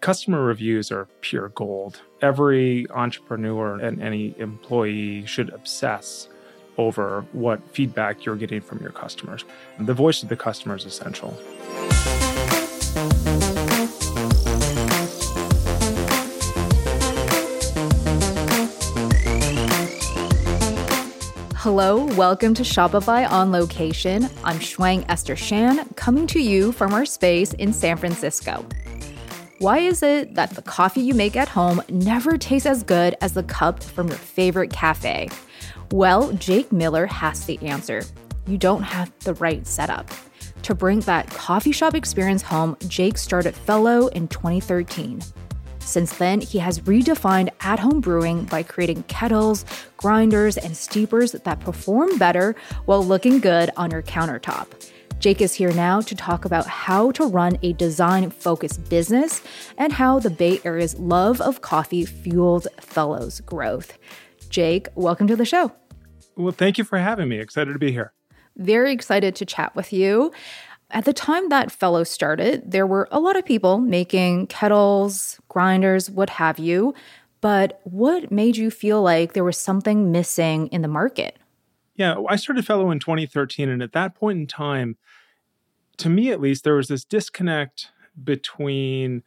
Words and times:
customer 0.00 0.42
reviews 0.42 0.90
are 0.90 1.06
pure 1.20 1.50
gold. 1.50 2.00
Every 2.22 2.86
entrepreneur 2.90 3.78
and 3.78 4.02
any 4.02 4.34
employee 4.38 5.26
should 5.26 5.50
obsess 5.50 6.28
over 6.78 7.26
what 7.32 7.60
feedback 7.68 8.24
you're 8.24 8.36
getting 8.36 8.62
from 8.62 8.80
your 8.80 8.92
customers. 8.92 9.44
The 9.78 9.92
voice 9.92 10.22
of 10.22 10.30
the 10.30 10.36
customer 10.36 10.76
is 10.76 10.86
essential. 10.86 11.38
Hello, 21.56 22.06
welcome 22.16 22.54
to 22.54 22.62
Shopify 22.62 23.30
on 23.30 23.52
location. 23.52 24.30
I'm 24.44 24.58
Shuang 24.60 25.04
Esther 25.10 25.36
Shan, 25.36 25.86
coming 25.90 26.26
to 26.28 26.40
you 26.40 26.72
from 26.72 26.94
our 26.94 27.04
space 27.04 27.52
in 27.52 27.74
San 27.74 27.98
Francisco. 27.98 28.64
Why 29.60 29.80
is 29.80 30.02
it 30.02 30.36
that 30.36 30.52
the 30.52 30.62
coffee 30.62 31.02
you 31.02 31.12
make 31.12 31.36
at 31.36 31.46
home 31.46 31.82
never 31.90 32.38
tastes 32.38 32.64
as 32.64 32.82
good 32.82 33.14
as 33.20 33.34
the 33.34 33.42
cup 33.42 33.82
from 33.82 34.08
your 34.08 34.16
favorite 34.16 34.72
cafe? 34.72 35.28
Well, 35.92 36.32
Jake 36.32 36.72
Miller 36.72 37.04
has 37.04 37.44
the 37.44 37.58
answer. 37.58 38.02
You 38.46 38.56
don't 38.56 38.82
have 38.82 39.12
the 39.18 39.34
right 39.34 39.66
setup. 39.66 40.10
To 40.62 40.74
bring 40.74 41.00
that 41.00 41.28
coffee 41.28 41.72
shop 41.72 41.94
experience 41.94 42.40
home, 42.40 42.74
Jake 42.88 43.18
started 43.18 43.54
Fellow 43.54 44.06
in 44.06 44.28
2013. 44.28 45.20
Since 45.80 46.16
then, 46.16 46.40
he 46.40 46.58
has 46.58 46.80
redefined 46.80 47.50
at 47.60 47.78
home 47.78 48.00
brewing 48.00 48.44
by 48.44 48.62
creating 48.62 49.02
kettles, 49.08 49.66
grinders, 49.98 50.56
and 50.56 50.74
steepers 50.74 51.32
that 51.32 51.60
perform 51.60 52.16
better 52.16 52.56
while 52.86 53.04
looking 53.04 53.40
good 53.40 53.70
on 53.76 53.90
your 53.90 54.02
countertop. 54.02 54.68
Jake 55.20 55.42
is 55.42 55.52
here 55.52 55.72
now 55.74 56.00
to 56.00 56.14
talk 56.14 56.46
about 56.46 56.66
how 56.66 57.10
to 57.10 57.26
run 57.26 57.58
a 57.62 57.74
design 57.74 58.30
focused 58.30 58.88
business 58.88 59.42
and 59.76 59.92
how 59.92 60.18
the 60.18 60.30
Bay 60.30 60.62
Area's 60.64 60.98
love 60.98 61.42
of 61.42 61.60
coffee 61.60 62.06
fueled 62.06 62.66
Fellows' 62.80 63.42
growth. 63.42 63.98
Jake, 64.48 64.88
welcome 64.94 65.26
to 65.26 65.36
the 65.36 65.44
show. 65.44 65.72
Well, 66.36 66.52
thank 66.52 66.78
you 66.78 66.84
for 66.84 66.96
having 66.96 67.28
me. 67.28 67.38
Excited 67.38 67.74
to 67.74 67.78
be 67.78 67.92
here. 67.92 68.14
Very 68.56 68.92
excited 68.92 69.36
to 69.36 69.44
chat 69.44 69.76
with 69.76 69.92
you. 69.92 70.32
At 70.90 71.04
the 71.04 71.12
time 71.12 71.50
that 71.50 71.70
Fellow 71.70 72.02
started, 72.02 72.70
there 72.70 72.86
were 72.86 73.06
a 73.10 73.20
lot 73.20 73.36
of 73.36 73.44
people 73.44 73.76
making 73.76 74.46
kettles, 74.46 75.38
grinders, 75.48 76.10
what 76.10 76.30
have 76.30 76.58
you. 76.58 76.94
But 77.42 77.82
what 77.84 78.32
made 78.32 78.56
you 78.56 78.70
feel 78.70 79.02
like 79.02 79.34
there 79.34 79.44
was 79.44 79.58
something 79.58 80.10
missing 80.10 80.68
in 80.68 80.80
the 80.80 80.88
market? 80.88 81.36
Yeah, 81.94 82.16
I 82.28 82.36
started 82.36 82.66
Fellow 82.66 82.90
in 82.90 82.98
2013. 82.98 83.68
And 83.68 83.82
at 83.82 83.92
that 83.92 84.14
point 84.14 84.38
in 84.38 84.46
time, 84.46 84.96
to 85.98 86.08
me 86.08 86.30
at 86.30 86.40
least, 86.40 86.64
there 86.64 86.74
was 86.74 86.88
this 86.88 87.04
disconnect 87.04 87.90
between 88.22 89.22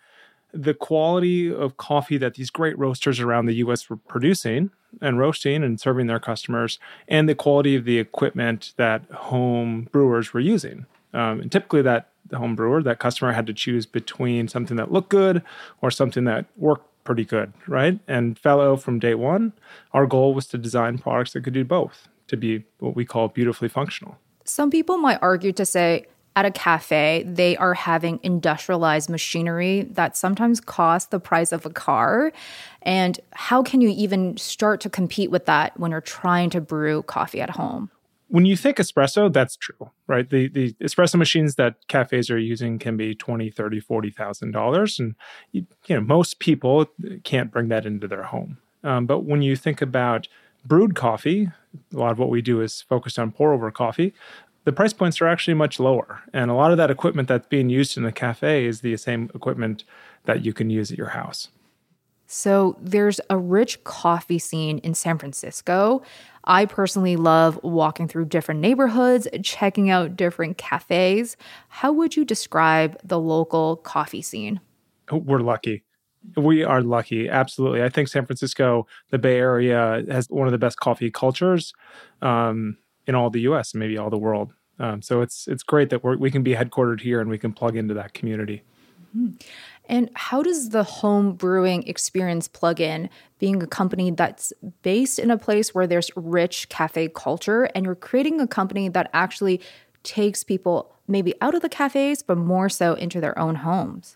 the 0.53 0.73
quality 0.73 1.51
of 1.53 1.77
coffee 1.77 2.17
that 2.17 2.35
these 2.35 2.49
great 2.51 2.77
roasters 2.77 3.19
around 3.19 3.47
the 3.47 3.55
US 3.55 3.89
were 3.89 3.97
producing 3.97 4.69
and 5.01 5.17
roasting 5.17 5.63
and 5.63 5.79
serving 5.79 6.05
their 6.05 6.19
customers, 6.19 6.77
and 7.07 7.27
the 7.27 7.33
quality 7.33 7.75
of 7.75 7.85
the 7.85 7.97
equipment 7.97 8.73
that 8.77 9.03
home 9.11 9.87
brewers 9.91 10.33
were 10.33 10.39
using. 10.39 10.85
Um, 11.13 11.41
and 11.41 11.51
typically, 11.51 11.81
that 11.81 12.09
home 12.33 12.55
brewer, 12.55 12.81
that 12.83 12.99
customer 12.99 13.33
had 13.33 13.47
to 13.47 13.53
choose 13.53 13.85
between 13.85 14.47
something 14.47 14.77
that 14.77 14.91
looked 14.91 15.09
good 15.09 15.41
or 15.81 15.91
something 15.91 16.23
that 16.25 16.45
worked 16.55 16.87
pretty 17.03 17.25
good, 17.25 17.53
right? 17.67 17.99
And 18.07 18.37
Fellow 18.37 18.77
from 18.77 18.99
day 18.99 19.15
one, 19.15 19.53
our 19.91 20.05
goal 20.05 20.33
was 20.33 20.47
to 20.47 20.57
design 20.57 20.97
products 20.97 21.33
that 21.33 21.43
could 21.43 21.53
do 21.53 21.65
both, 21.65 22.07
to 22.33 22.37
be 22.37 22.65
what 22.79 22.95
we 22.95 23.05
call 23.05 23.29
beautifully 23.29 23.69
functional. 23.69 24.17
Some 24.45 24.69
people 24.69 24.97
might 24.97 25.19
argue 25.21 25.53
to 25.53 25.65
say, 25.65 26.05
at 26.35 26.45
a 26.45 26.51
cafe, 26.51 27.23
they 27.27 27.55
are 27.57 27.75
having 27.75 28.19
industrialized 28.23 29.09
machinery 29.09 29.83
that 29.91 30.17
sometimes 30.17 30.59
costs 30.59 31.09
the 31.09 31.19
price 31.19 31.51
of 31.51 31.65
a 31.65 31.69
car. 31.69 32.33
And 32.81 33.19
how 33.31 33.61
can 33.61 33.81
you 33.81 33.89
even 33.89 34.35
start 34.37 34.81
to 34.81 34.89
compete 34.89 35.29
with 35.29 35.45
that 35.45 35.79
when 35.79 35.91
you're 35.91 36.01
trying 36.01 36.49
to 36.51 36.61
brew 36.61 37.03
coffee 37.03 37.41
at 37.41 37.51
home? 37.51 37.89
when 38.33 38.45
you 38.45 38.57
think 38.57 38.77
espresso, 38.77 39.31
that's 39.31 39.55
true, 39.55 39.91
right? 40.07 40.27
The 40.27 40.47
the 40.47 40.73
espresso 40.81 41.17
machines 41.17 41.53
that 41.57 41.75
cafes 41.87 42.31
are 42.31 42.39
using 42.39 42.79
can 42.79 42.97
be 42.97 43.13
twenty, 43.13 43.51
thirty, 43.51 43.79
forty 43.79 44.09
thousand 44.09 44.53
dollars, 44.53 44.99
and 44.99 45.13
you, 45.51 45.67
you, 45.85 45.95
know 45.95 46.01
most 46.01 46.39
people 46.39 46.87
can't 47.23 47.51
bring 47.51 47.67
that 47.67 47.85
into 47.85 48.07
their 48.07 48.23
home. 48.23 48.57
Um, 48.83 49.05
but 49.05 49.19
when 49.19 49.43
you 49.43 49.55
think 49.55 49.83
about 49.83 50.27
brewed 50.65 50.95
coffee, 50.95 51.49
a 51.93 51.97
lot 51.97 52.11
of 52.11 52.19
what 52.19 52.29
we 52.29 52.41
do 52.41 52.61
is 52.61 52.81
focused 52.81 53.19
on 53.19 53.31
pour 53.31 53.53
over 53.53 53.69
coffee. 53.71 54.13
The 54.65 54.71
price 54.71 54.93
points 54.93 55.19
are 55.19 55.27
actually 55.27 55.55
much 55.55 55.79
lower, 55.79 56.21
and 56.31 56.49
a 56.49 56.53
lot 56.53 56.71
of 56.71 56.77
that 56.77 56.89
equipment 56.89 57.27
that's 57.27 57.47
being 57.47 57.69
used 57.69 57.97
in 57.97 58.03
the 58.03 58.13
cafe 58.13 58.65
is 58.65 58.81
the 58.81 58.95
same 58.95 59.29
equipment 59.35 59.83
that 60.23 60.45
you 60.45 60.53
can 60.53 60.69
use 60.69 60.91
at 60.91 60.97
your 60.97 61.09
house. 61.09 61.49
So 62.27 62.77
there's 62.79 63.19
a 63.29 63.37
rich 63.37 63.83
coffee 63.83 64.39
scene 64.39 64.79
in 64.79 64.93
San 64.93 65.17
Francisco. 65.17 66.01
I 66.45 66.65
personally 66.65 67.15
love 67.15 67.59
walking 67.61 68.07
through 68.07 68.25
different 68.25 68.61
neighborhoods, 68.61 69.27
checking 69.43 69.89
out 69.89 70.15
different 70.15 70.57
cafes. 70.57 71.37
How 71.67 71.91
would 71.91 72.15
you 72.15 72.23
describe 72.25 72.97
the 73.03 73.19
local 73.19 73.75
coffee 73.75 74.21
scene? 74.21 74.61
Oh, 75.11 75.17
we're 75.17 75.39
lucky. 75.39 75.83
We 76.35 76.63
are 76.63 76.81
lucky, 76.81 77.29
absolutely. 77.29 77.83
I 77.83 77.89
think 77.89 78.07
San 78.07 78.25
Francisco, 78.25 78.87
the 79.09 79.19
Bay 79.19 79.37
Area, 79.37 80.03
has 80.09 80.27
one 80.29 80.47
of 80.47 80.51
the 80.51 80.57
best 80.57 80.79
coffee 80.79 81.11
cultures 81.11 81.73
um, 82.21 82.77
in 83.05 83.15
all 83.15 83.29
the 83.29 83.41
U.S. 83.41 83.73
and 83.73 83.79
maybe 83.79 83.97
all 83.97 84.09
the 84.09 84.17
world. 84.17 84.53
Um, 84.79 85.01
so 85.01 85.21
it's 85.21 85.47
it's 85.47 85.63
great 85.63 85.89
that 85.91 86.03
we 86.03 86.31
can 86.31 86.41
be 86.41 86.55
headquartered 86.55 87.01
here 87.01 87.21
and 87.21 87.29
we 87.29 87.37
can 87.37 87.53
plug 87.53 87.75
into 87.75 87.93
that 87.93 88.13
community. 88.13 88.63
Mm-hmm. 89.15 89.35
And 89.89 90.09
how 90.15 90.41
does 90.41 90.69
the 90.69 90.83
home 90.83 91.33
brewing 91.33 91.83
experience 91.87 92.47
plug 92.47 92.79
in 92.79 93.09
being 93.37 93.61
a 93.61 93.67
company 93.67 94.11
that's 94.11 94.53
based 94.81 95.19
in 95.19 95.29
a 95.29 95.37
place 95.37 95.75
where 95.75 95.85
there's 95.85 96.09
rich 96.15 96.69
cafe 96.69 97.09
culture 97.09 97.65
and 97.75 97.85
you're 97.85 97.95
creating 97.95 98.39
a 98.39 98.47
company 98.47 98.87
that 98.89 99.09
actually 99.13 99.61
takes 100.03 100.43
people 100.43 100.93
maybe 101.07 101.33
out 101.41 101.53
of 101.53 101.61
the 101.61 101.69
cafes, 101.69 102.23
but 102.23 102.37
more 102.37 102.69
so 102.69 102.93
into 102.93 103.19
their 103.19 103.37
own 103.37 103.55
homes? 103.55 104.15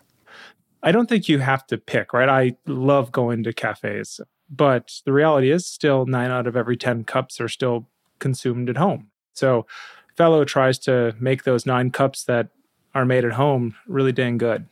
I 0.82 0.92
don't 0.92 1.08
think 1.08 1.28
you 1.28 1.38
have 1.38 1.66
to 1.68 1.78
pick, 1.78 2.12
right? 2.12 2.28
I 2.28 2.56
love 2.66 3.10
going 3.12 3.42
to 3.44 3.52
cafes, 3.52 4.20
but 4.48 5.00
the 5.04 5.12
reality 5.12 5.50
is 5.50 5.66
still 5.66 6.06
nine 6.06 6.30
out 6.30 6.46
of 6.46 6.56
every 6.56 6.76
10 6.76 7.04
cups 7.04 7.40
are 7.40 7.48
still 7.48 7.88
consumed 8.18 8.68
at 8.68 8.76
home. 8.76 9.10
So, 9.32 9.66
Fellow 10.16 10.44
tries 10.44 10.80
to 10.80 11.14
make 11.20 11.44
those 11.44 11.64
nine 11.64 11.90
cups 11.90 12.24
that 12.24 12.48
are 12.92 13.04
made 13.04 13.24
at 13.24 13.34
home 13.34 13.76
really 13.86 14.10
dang 14.10 14.36
good. 14.36 14.66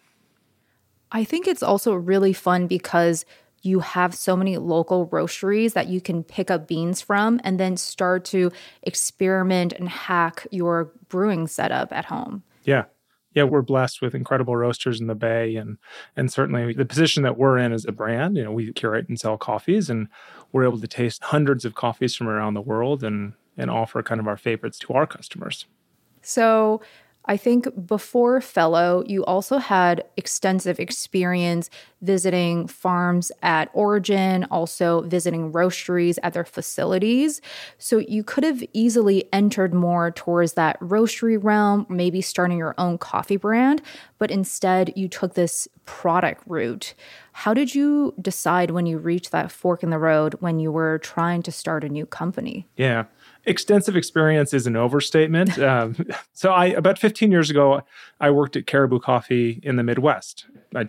I 1.12 1.22
think 1.22 1.46
it's 1.46 1.62
also 1.62 1.94
really 1.94 2.32
fun 2.32 2.66
because 2.66 3.24
you 3.62 3.80
have 3.80 4.14
so 4.14 4.36
many 4.36 4.56
local 4.56 5.06
roasteries 5.06 5.72
that 5.74 5.86
you 5.88 6.00
can 6.00 6.22
pick 6.24 6.50
up 6.50 6.66
beans 6.66 7.00
from 7.00 7.40
and 7.44 7.60
then 7.60 7.76
start 7.76 8.24
to 8.24 8.50
experiment 8.82 9.72
and 9.72 9.88
hack 9.88 10.46
your 10.50 10.92
brewing 11.08 11.46
setup 11.46 11.92
at 11.92 12.06
home. 12.06 12.42
Yeah. 12.64 12.84
Yeah, 13.36 13.42
we're 13.44 13.60
blessed 13.60 14.00
with 14.00 14.14
incredible 14.14 14.56
roasters 14.56 14.98
in 14.98 15.08
the 15.08 15.14
Bay 15.14 15.56
and 15.56 15.76
and 16.16 16.32
certainly 16.32 16.72
the 16.72 16.86
position 16.86 17.22
that 17.22 17.36
we're 17.36 17.58
in 17.58 17.72
as 17.72 17.84
a 17.84 17.92
brand, 17.92 18.36
you 18.36 18.42
know, 18.42 18.50
we 18.50 18.72
curate 18.72 19.10
and 19.10 19.20
sell 19.20 19.36
coffees 19.36 19.90
and 19.90 20.08
we're 20.52 20.64
able 20.64 20.80
to 20.80 20.88
taste 20.88 21.22
hundreds 21.22 21.66
of 21.66 21.74
coffees 21.74 22.16
from 22.16 22.28
around 22.28 22.54
the 22.54 22.62
world 22.62 23.04
and 23.04 23.34
and 23.58 23.70
offer 23.70 24.02
kind 24.02 24.20
of 24.20 24.26
our 24.26 24.38
favorites 24.38 24.78
to 24.78 24.94
our 24.94 25.06
customers. 25.06 25.66
So 26.22 26.80
I 27.28 27.36
think 27.36 27.86
before 27.86 28.40
Fellow, 28.40 29.02
you 29.06 29.24
also 29.24 29.58
had 29.58 30.04
extensive 30.16 30.78
experience 30.78 31.70
visiting 32.00 32.68
farms 32.68 33.32
at 33.42 33.68
Origin, 33.72 34.44
also 34.44 35.00
visiting 35.02 35.52
roasteries 35.52 36.18
at 36.22 36.34
their 36.34 36.44
facilities. 36.44 37.40
So 37.78 37.98
you 37.98 38.22
could 38.22 38.44
have 38.44 38.62
easily 38.72 39.28
entered 39.32 39.74
more 39.74 40.10
towards 40.12 40.52
that 40.52 40.78
roastery 40.80 41.42
realm, 41.42 41.86
maybe 41.88 42.20
starting 42.20 42.58
your 42.58 42.74
own 42.78 42.98
coffee 42.98 43.36
brand, 43.36 43.82
but 44.18 44.30
instead 44.30 44.92
you 44.94 45.08
took 45.08 45.34
this 45.34 45.66
product 45.84 46.42
route. 46.46 46.94
How 47.32 47.54
did 47.54 47.74
you 47.74 48.14
decide 48.20 48.70
when 48.70 48.86
you 48.86 48.98
reached 48.98 49.32
that 49.32 49.50
fork 49.50 49.82
in 49.82 49.90
the 49.90 49.98
road 49.98 50.34
when 50.40 50.60
you 50.60 50.70
were 50.70 50.98
trying 50.98 51.42
to 51.42 51.52
start 51.52 51.84
a 51.84 51.88
new 51.88 52.06
company? 52.06 52.68
Yeah 52.76 53.04
extensive 53.46 53.96
experience 53.96 54.52
is 54.52 54.66
an 54.66 54.76
overstatement. 54.76 55.58
Um, 55.66 55.96
so 56.32 56.52
I 56.52 56.66
about 56.66 56.96
15 56.98 57.32
years 57.32 57.50
ago, 57.50 57.82
I 58.20 58.30
worked 58.30 58.56
at 58.56 58.66
Caribou 58.66 59.00
Coffee 59.00 59.58
in 59.64 59.76
the 59.76 59.82
Midwest. 59.82 60.46
I 60.74 60.88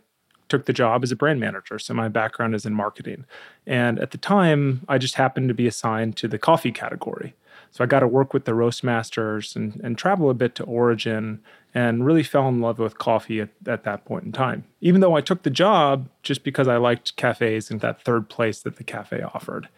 took 0.49 0.65
the 0.65 0.73
job 0.73 1.03
as 1.03 1.11
a 1.11 1.15
brand 1.15 1.39
manager, 1.39 1.79
so 1.79 1.93
my 1.95 2.09
background 2.09 2.53
is 2.53 2.65
in 2.65 2.73
marketing. 2.73 3.25
And 3.65 3.99
at 3.99 4.11
the 4.11 4.17
time, 4.19 4.81
I 4.87 4.99
just 4.99 5.15
happened 5.15 5.47
to 5.47 5.55
be 5.55 5.65
assigned 5.65 6.15
to 6.17 6.27
the 6.27 6.37
coffee 6.37 6.71
category. 6.71 7.33
So 7.71 7.83
I 7.83 7.87
got 7.87 7.99
to 8.01 8.07
work 8.07 8.33
with 8.33 8.45
the 8.45 8.53
roast 8.53 8.83
masters 8.83 9.55
and, 9.55 9.79
and 9.83 9.97
travel 9.97 10.29
a 10.29 10.33
bit 10.33 10.55
to 10.55 10.63
Origin 10.63 11.41
and 11.73 12.05
really 12.05 12.23
fell 12.23 12.47
in 12.47 12.61
love 12.61 12.79
with 12.79 12.97
coffee 12.97 13.41
at, 13.41 13.49
at 13.65 13.83
that 13.83 14.05
point 14.05 14.25
in 14.25 14.31
time. 14.31 14.63
Even 14.81 15.01
though 15.01 15.15
I 15.15 15.21
took 15.21 15.43
the 15.43 15.49
job 15.49 16.07
just 16.23 16.43
because 16.43 16.67
I 16.67 16.77
liked 16.77 17.15
cafes 17.17 17.69
and 17.69 17.81
that 17.81 18.01
third 18.01 18.29
place 18.29 18.61
that 18.61 18.77
the 18.77 18.83
cafe 18.83 19.21
offered. 19.21 19.69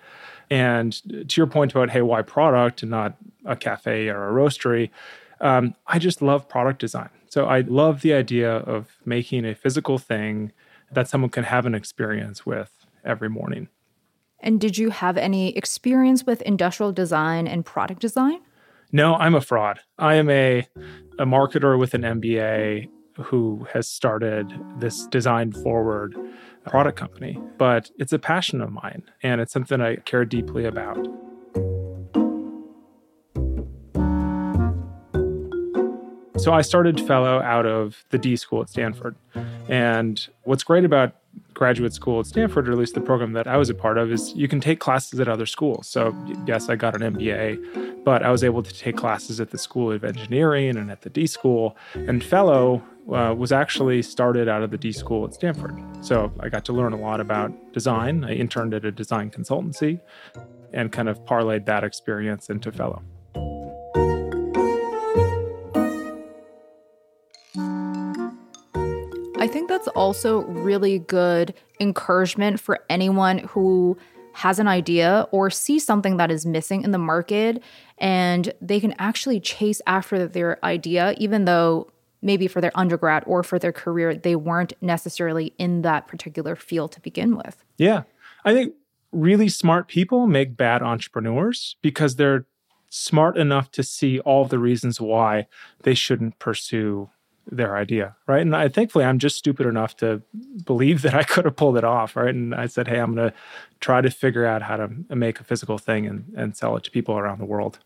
And 0.49 0.93
to 1.29 1.41
your 1.41 1.47
point 1.47 1.71
about, 1.71 1.91
hey, 1.91 2.01
why 2.01 2.21
product 2.21 2.81
and 2.81 2.91
not 2.91 3.17
a 3.45 3.55
cafe 3.55 4.07
or 4.09 4.29
a 4.29 4.31
roastery? 4.31 4.89
Um, 5.41 5.75
I 5.87 5.99
just 5.99 6.21
love 6.21 6.49
product 6.49 6.79
design. 6.79 7.09
So 7.29 7.45
I 7.45 7.61
love 7.61 8.01
the 8.01 8.13
idea 8.13 8.51
of 8.51 8.97
making 9.05 9.45
a 9.45 9.53
physical 9.53 9.97
thing 9.97 10.51
that 10.91 11.07
someone 11.07 11.29
can 11.29 11.43
have 11.43 11.65
an 11.65 11.75
experience 11.75 12.45
with 12.45 12.71
every 13.05 13.29
morning. 13.29 13.69
And 14.39 14.59
did 14.59 14.77
you 14.77 14.89
have 14.89 15.17
any 15.17 15.55
experience 15.55 16.25
with 16.25 16.41
industrial 16.41 16.91
design 16.91 17.47
and 17.47 17.65
product 17.65 18.01
design? 18.01 18.39
No, 18.91 19.15
I'm 19.15 19.35
a 19.35 19.41
fraud. 19.41 19.81
I 19.99 20.15
am 20.15 20.29
a, 20.29 20.67
a 21.19 21.25
marketer 21.25 21.77
with 21.77 21.93
an 21.93 22.01
MBA 22.01 22.89
who 23.17 23.67
has 23.73 23.87
started 23.87 24.51
this 24.77 25.05
design 25.07 25.51
forward 25.51 26.15
product 26.69 26.97
company, 26.97 27.41
but 27.57 27.89
it's 27.97 28.13
a 28.13 28.19
passion 28.19 28.61
of 28.61 28.71
mine 28.71 29.03
and 29.23 29.41
it's 29.41 29.51
something 29.51 29.81
I 29.81 29.95
care 29.97 30.23
deeply 30.23 30.65
about. 30.65 31.07
So 36.37 36.53
I 36.53 36.61
started 36.61 37.01
fellow 37.01 37.41
out 37.41 37.65
of 37.65 38.05
the 38.11 38.17
D 38.17 38.35
school 38.37 38.61
at 38.61 38.69
Stanford. 38.69 39.15
And 39.67 40.25
what's 40.43 40.63
great 40.63 40.85
about 40.85 41.15
graduate 41.53 41.93
school 41.93 42.21
at 42.21 42.27
Stanford, 42.27 42.69
or 42.69 42.71
at 42.71 42.77
least 42.77 42.93
the 42.93 43.01
program 43.01 43.33
that 43.33 43.45
I 43.45 43.57
was 43.57 43.69
a 43.69 43.73
part 43.73 43.97
of, 43.97 44.11
is 44.11 44.33
you 44.35 44.47
can 44.47 44.61
take 44.61 44.79
classes 44.79 45.19
at 45.19 45.27
other 45.27 45.45
schools. 45.45 45.87
So, 45.87 46.15
yes, 46.47 46.69
I 46.69 46.75
got 46.75 46.99
an 46.99 47.13
MBA, 47.13 48.05
but 48.05 48.23
I 48.23 48.31
was 48.31 48.43
able 48.43 48.63
to 48.63 48.73
take 48.73 48.95
classes 48.95 49.41
at 49.41 49.51
the 49.51 49.57
School 49.57 49.91
of 49.91 50.03
Engineering 50.05 50.77
and 50.77 50.89
at 50.89 51.01
the 51.01 51.09
D 51.09 51.27
School. 51.27 51.75
And 51.93 52.23
fellow 52.23 52.81
uh, 53.13 53.33
was 53.33 53.51
actually 53.51 54.01
started 54.01 54.47
out 54.47 54.63
of 54.63 54.71
the 54.71 54.77
D 54.77 54.91
School 54.91 55.25
at 55.25 55.33
Stanford. 55.33 55.77
So, 56.01 56.31
I 56.39 56.49
got 56.49 56.65
to 56.65 56.73
learn 56.73 56.93
a 56.93 56.97
lot 56.97 57.19
about 57.19 57.51
design. 57.73 58.23
I 58.23 58.33
interned 58.33 58.73
at 58.73 58.85
a 58.85 58.91
design 58.91 59.31
consultancy 59.31 59.99
and 60.73 60.91
kind 60.91 61.09
of 61.09 61.23
parlayed 61.25 61.65
that 61.65 61.83
experience 61.83 62.49
into 62.49 62.71
fellow. 62.71 63.01
I 69.39 69.47
think 69.47 69.69
that's 69.69 69.87
also 69.89 70.41
really 70.41 70.99
good 70.99 71.53
encouragement 71.79 72.59
for 72.59 72.79
anyone 72.89 73.39
who 73.39 73.97
has 74.33 74.59
an 74.59 74.67
idea 74.67 75.27
or 75.31 75.49
sees 75.49 75.85
something 75.85 76.17
that 76.17 76.29
is 76.29 76.45
missing 76.45 76.83
in 76.83 76.91
the 76.91 76.97
market 76.97 77.63
and 77.97 78.53
they 78.61 78.79
can 78.79 78.93
actually 78.99 79.39
chase 79.39 79.81
after 79.87 80.27
their 80.27 80.63
idea, 80.63 81.15
even 81.17 81.45
though 81.45 81.89
maybe 82.21 82.47
for 82.47 82.61
their 82.61 82.71
undergrad 82.75 83.23
or 83.25 83.43
for 83.43 83.59
their 83.59 83.71
career, 83.71 84.15
they 84.15 84.35
weren't 84.35 84.73
necessarily 84.81 85.53
in 85.57 85.81
that 85.83 86.07
particular 86.07 86.55
field 86.55 86.91
to 86.93 87.01
begin 87.01 87.35
with. 87.35 87.63
Yeah. 87.77 88.03
I 88.45 88.53
think 88.53 88.73
really 89.11 89.49
smart 89.49 89.87
people 89.87 90.27
make 90.27 90.55
bad 90.57 90.81
entrepreneurs 90.81 91.75
because 91.81 92.15
they're 92.15 92.45
smart 92.89 93.37
enough 93.37 93.71
to 93.71 93.83
see 93.83 94.19
all 94.19 94.45
the 94.45 94.59
reasons 94.59 94.99
why 94.99 95.47
they 95.83 95.93
shouldn't 95.93 96.39
pursue 96.39 97.09
their 97.51 97.75
idea, 97.75 98.15
right? 98.27 98.41
And 98.41 98.55
I 98.55 98.67
thankfully 98.67 99.05
I'm 99.05 99.19
just 99.19 99.37
stupid 99.37 99.65
enough 99.65 99.95
to 99.97 100.21
believe 100.65 101.01
that 101.03 101.13
I 101.13 101.23
could 101.23 101.45
have 101.45 101.55
pulled 101.55 101.77
it 101.77 101.83
off, 101.83 102.15
right? 102.15 102.33
And 102.33 102.53
I 102.53 102.67
said, 102.67 102.87
hey, 102.87 102.99
I'm 102.99 103.15
going 103.15 103.29
to 103.29 103.35
try 103.79 104.01
to 104.01 104.09
figure 104.09 104.45
out 104.45 104.61
how 104.61 104.77
to 104.77 104.89
make 105.09 105.39
a 105.39 105.43
physical 105.43 105.77
thing 105.77 106.05
and, 106.05 106.31
and 106.35 106.55
sell 106.55 106.75
it 106.77 106.83
to 106.83 106.91
people 106.91 107.17
around 107.17 107.39
the 107.39 107.45
world. 107.45 107.79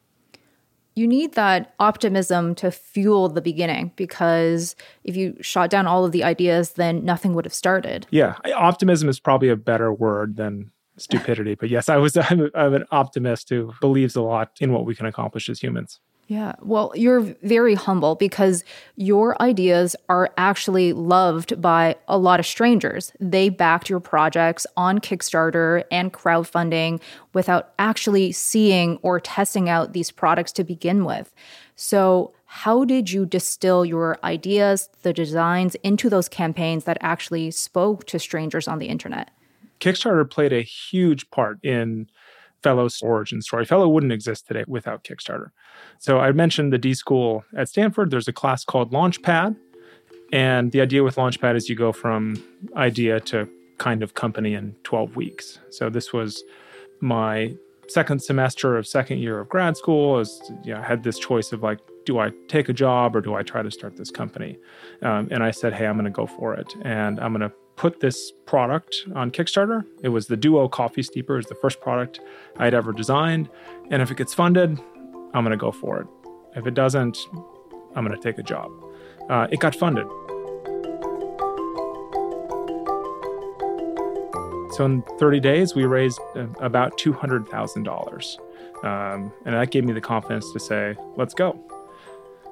You 0.96 1.08
need 1.08 1.34
that 1.34 1.74
optimism 1.80 2.56
to 2.56 2.72
fuel 2.72 3.30
the 3.30 3.42
beginning 3.42 3.92
because 3.96 4.76
if 5.04 5.16
you 5.16 5.36
shot 5.42 5.70
down 5.70 5.88
all 5.88 6.06
of 6.06 6.12
the 6.12 6.24
ideas, 6.24 6.72
then 6.72 7.04
nothing 7.04 7.34
would 7.34 7.46
have 7.46 7.54
started. 7.54 8.06
Yeah, 8.12 8.36
optimism 8.56 9.10
is 9.10 9.20
probably 9.20 9.50
a 9.50 9.56
better 9.56 9.92
word 9.92 10.38
than 10.38 10.72
stupidity. 10.98 11.56
but 11.56 11.70
yes, 11.70 11.90
I 11.90 11.98
was 11.98 12.16
I'm, 12.30 12.50
I'm 12.54 12.74
an 12.74 12.86
optimist 12.92 13.50
who 13.50 13.74
believes 13.82 14.16
a 14.16 14.22
lot 14.22 14.52
in 14.60 14.72
what 14.72 14.86
we 14.86 14.96
can 14.96 15.06
accomplish 15.06 15.50
as 15.50 15.60
humans. 15.60 16.00
Yeah. 16.28 16.54
Well, 16.62 16.94
you're 16.96 17.22
very 17.44 17.76
humble 17.76 18.16
because 18.16 18.64
your 18.96 19.40
ideas 19.42 19.96
are 20.08 20.32
actually 20.38 20.94
loved 20.94 21.62
by 21.62 21.96
a 22.08 22.18
lot 22.18 22.40
of 22.40 22.46
strangers. 22.46 23.12
They 23.20 23.50
backed 23.50 23.90
your 23.90 24.00
projects 24.00 24.66
on 24.78 25.00
Kickstarter 25.00 25.84
and 25.92 26.14
crowdfunding 26.14 27.02
without 27.34 27.74
actually 27.78 28.32
seeing 28.32 28.98
or 29.02 29.20
testing 29.20 29.70
out 29.70 29.94
these 29.94 30.12
products 30.12 30.54
to 30.54 30.64
begin 30.64 31.04
with. 31.04 31.34
So, 31.76 32.34
how 32.46 32.86
did 32.86 33.12
you 33.12 33.26
distill 33.26 33.84
your 33.84 34.20
ideas, 34.24 34.88
the 35.02 35.12
designs 35.12 35.74
into 35.76 36.08
those 36.08 36.30
campaigns 36.30 36.84
that 36.84 37.00
actually 37.02 37.50
spoke 37.50 38.06
to 38.06 38.20
strangers 38.20 38.68
on 38.68 38.78
the 38.78 38.86
internet? 38.86 39.32
Kickstarter 39.80 40.30
played 40.30 40.54
a 40.54 40.62
huge 40.62 41.30
part 41.32 41.58
in 41.64 42.08
Fellow's 42.64 43.02
origin 43.02 43.42
story. 43.42 43.66
Fellow 43.66 43.88
wouldn't 43.88 44.12
exist 44.12 44.48
today 44.48 44.64
without 44.68 45.04
Kickstarter. 45.04 45.50
So 46.00 46.20
I 46.20 46.32
mentioned 46.32 46.74
the 46.74 46.78
D 46.78 46.94
School 46.94 47.44
at 47.56 47.70
Stanford. 47.70 48.10
There's 48.10 48.28
a 48.28 48.34
class 48.34 48.64
called 48.64 48.92
Launchpad. 48.92 49.56
And 50.32 50.72
the 50.72 50.82
idea 50.82 51.04
with 51.04 51.18
Launchpad 51.18 51.56
is 51.56 51.70
you 51.70 51.76
go 51.76 51.92
from 51.92 52.44
idea 52.76 53.20
to 53.20 53.48
kind 53.78 54.02
of 54.02 54.16
company 54.16 54.54
in 54.56 54.76
12 54.84 55.16
weeks. 55.16 55.60
So 55.70 55.90
this 55.90 56.12
was 56.14 56.44
my 57.02 57.56
second 57.88 58.22
semester 58.22 58.78
of 58.78 58.88
second 58.88 59.20
year 59.20 59.40
of 59.40 59.50
grad 59.50 59.78
school. 59.78 60.18
As 60.18 60.42
you 60.64 60.74
know, 60.74 60.80
I 60.80 60.84
had 60.84 61.04
this 61.04 61.20
choice 61.20 61.52
of 61.52 61.62
like, 61.62 61.80
do 62.06 62.20
I 62.20 62.32
take 62.48 62.70
a 62.70 62.74
job 62.74 63.16
or 63.16 63.22
do 63.22 63.36
I 63.36 63.44
try 63.44 63.62
to 63.62 63.72
start 63.72 63.96
this 63.96 64.10
company? 64.10 64.58
Um, 65.02 65.28
and 65.32 65.44
I 65.44 65.52
said, 65.52 65.74
hey, 65.74 65.86
I'm 65.86 65.96
going 65.96 66.06
to 66.06 66.12
go 66.12 66.26
for 66.26 66.54
it. 66.54 66.74
And 66.84 67.20
I'm 67.20 67.34
going 67.34 67.48
to 67.50 67.56
put 67.76 68.00
this 68.00 68.32
product 68.46 68.96
on 69.16 69.32
Kickstarter. 69.32 69.86
It 70.02 70.10
was 70.10 70.28
the 70.28 70.38
Duo 70.38 70.68
Coffee 70.68 71.04
Steeper, 71.04 71.38
is 71.38 71.46
the 71.48 71.56
first 71.56 71.82
product 71.82 72.20
I'd 72.58 72.74
ever 72.74 72.94
designed. 72.94 73.50
And 73.90 74.02
if 74.02 74.12
it 74.12 74.18
gets 74.18 74.34
funded, 74.34 74.80
I'm 75.34 75.44
going 75.44 75.52
to 75.52 75.58
go 75.58 75.72
for 75.72 76.00
it. 76.00 76.08
If 76.56 76.68
it 76.68 76.74
doesn't, 76.74 77.18
I'm 77.96 78.06
going 78.06 78.16
to 78.16 78.22
take 78.22 78.38
a 78.38 78.44
job. 78.44 78.72
Uh, 79.30 79.48
it 79.52 79.60
got 79.60 79.76
funded. 79.76 80.08
So 84.74 84.86
in 84.86 85.04
30 85.20 85.40
days, 85.40 85.76
we 85.76 85.86
raised 85.86 86.20
uh, 86.36 86.48
about 86.60 86.98
$200,000. 86.98 88.84
Um, 88.84 89.32
and 89.46 89.56
that 89.56 89.72
gave 89.72 89.86
me 89.86 89.94
the 89.94 90.02
confidence 90.02 90.52
to 90.52 90.60
say, 90.60 90.96
let's 91.16 91.34
go. 91.34 91.52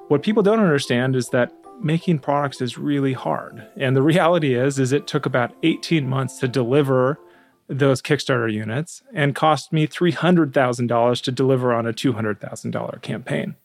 What 0.08 0.22
people 0.22 0.42
don't 0.42 0.60
understand 0.60 1.16
is 1.16 1.28
that 1.30 1.52
making 1.80 2.20
products 2.20 2.60
is 2.60 2.78
really 2.78 3.12
hard. 3.12 3.66
And 3.76 3.96
the 3.96 4.02
reality 4.02 4.54
is 4.54 4.78
is 4.78 4.92
it 4.92 5.06
took 5.06 5.26
about 5.26 5.54
18 5.62 6.08
months 6.08 6.38
to 6.38 6.48
deliver 6.48 7.18
those 7.68 8.02
Kickstarter 8.02 8.52
units 8.52 9.02
and 9.14 9.34
cost 9.34 9.72
me 9.72 9.86
$300,000 9.86 11.22
to 11.22 11.32
deliver 11.32 11.72
on 11.72 11.86
a 11.86 11.92
$200,000 11.92 13.02
campaign. 13.02 13.56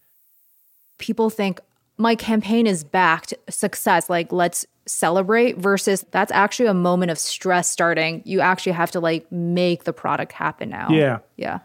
People 0.98 1.30
think 1.30 1.60
my 1.98 2.16
campaign 2.16 2.68
is 2.68 2.84
backed 2.84 3.34
success 3.50 4.10
like 4.10 4.32
let's 4.32 4.66
celebrate 4.86 5.58
versus 5.58 6.06
that's 6.12 6.32
actually 6.32 6.68
a 6.68 6.74
moment 6.74 7.12
of 7.12 7.20
stress 7.20 7.70
starting. 7.70 8.22
You 8.26 8.40
actually 8.40 8.72
have 8.74 8.92
to 8.92 9.00
like 9.00 9.30
make 9.32 9.84
the 9.84 9.94
product 9.94 10.32
happen 10.32 10.70
now. 10.70 10.90
Yeah. 10.90 11.20
Yeah. 11.36 11.60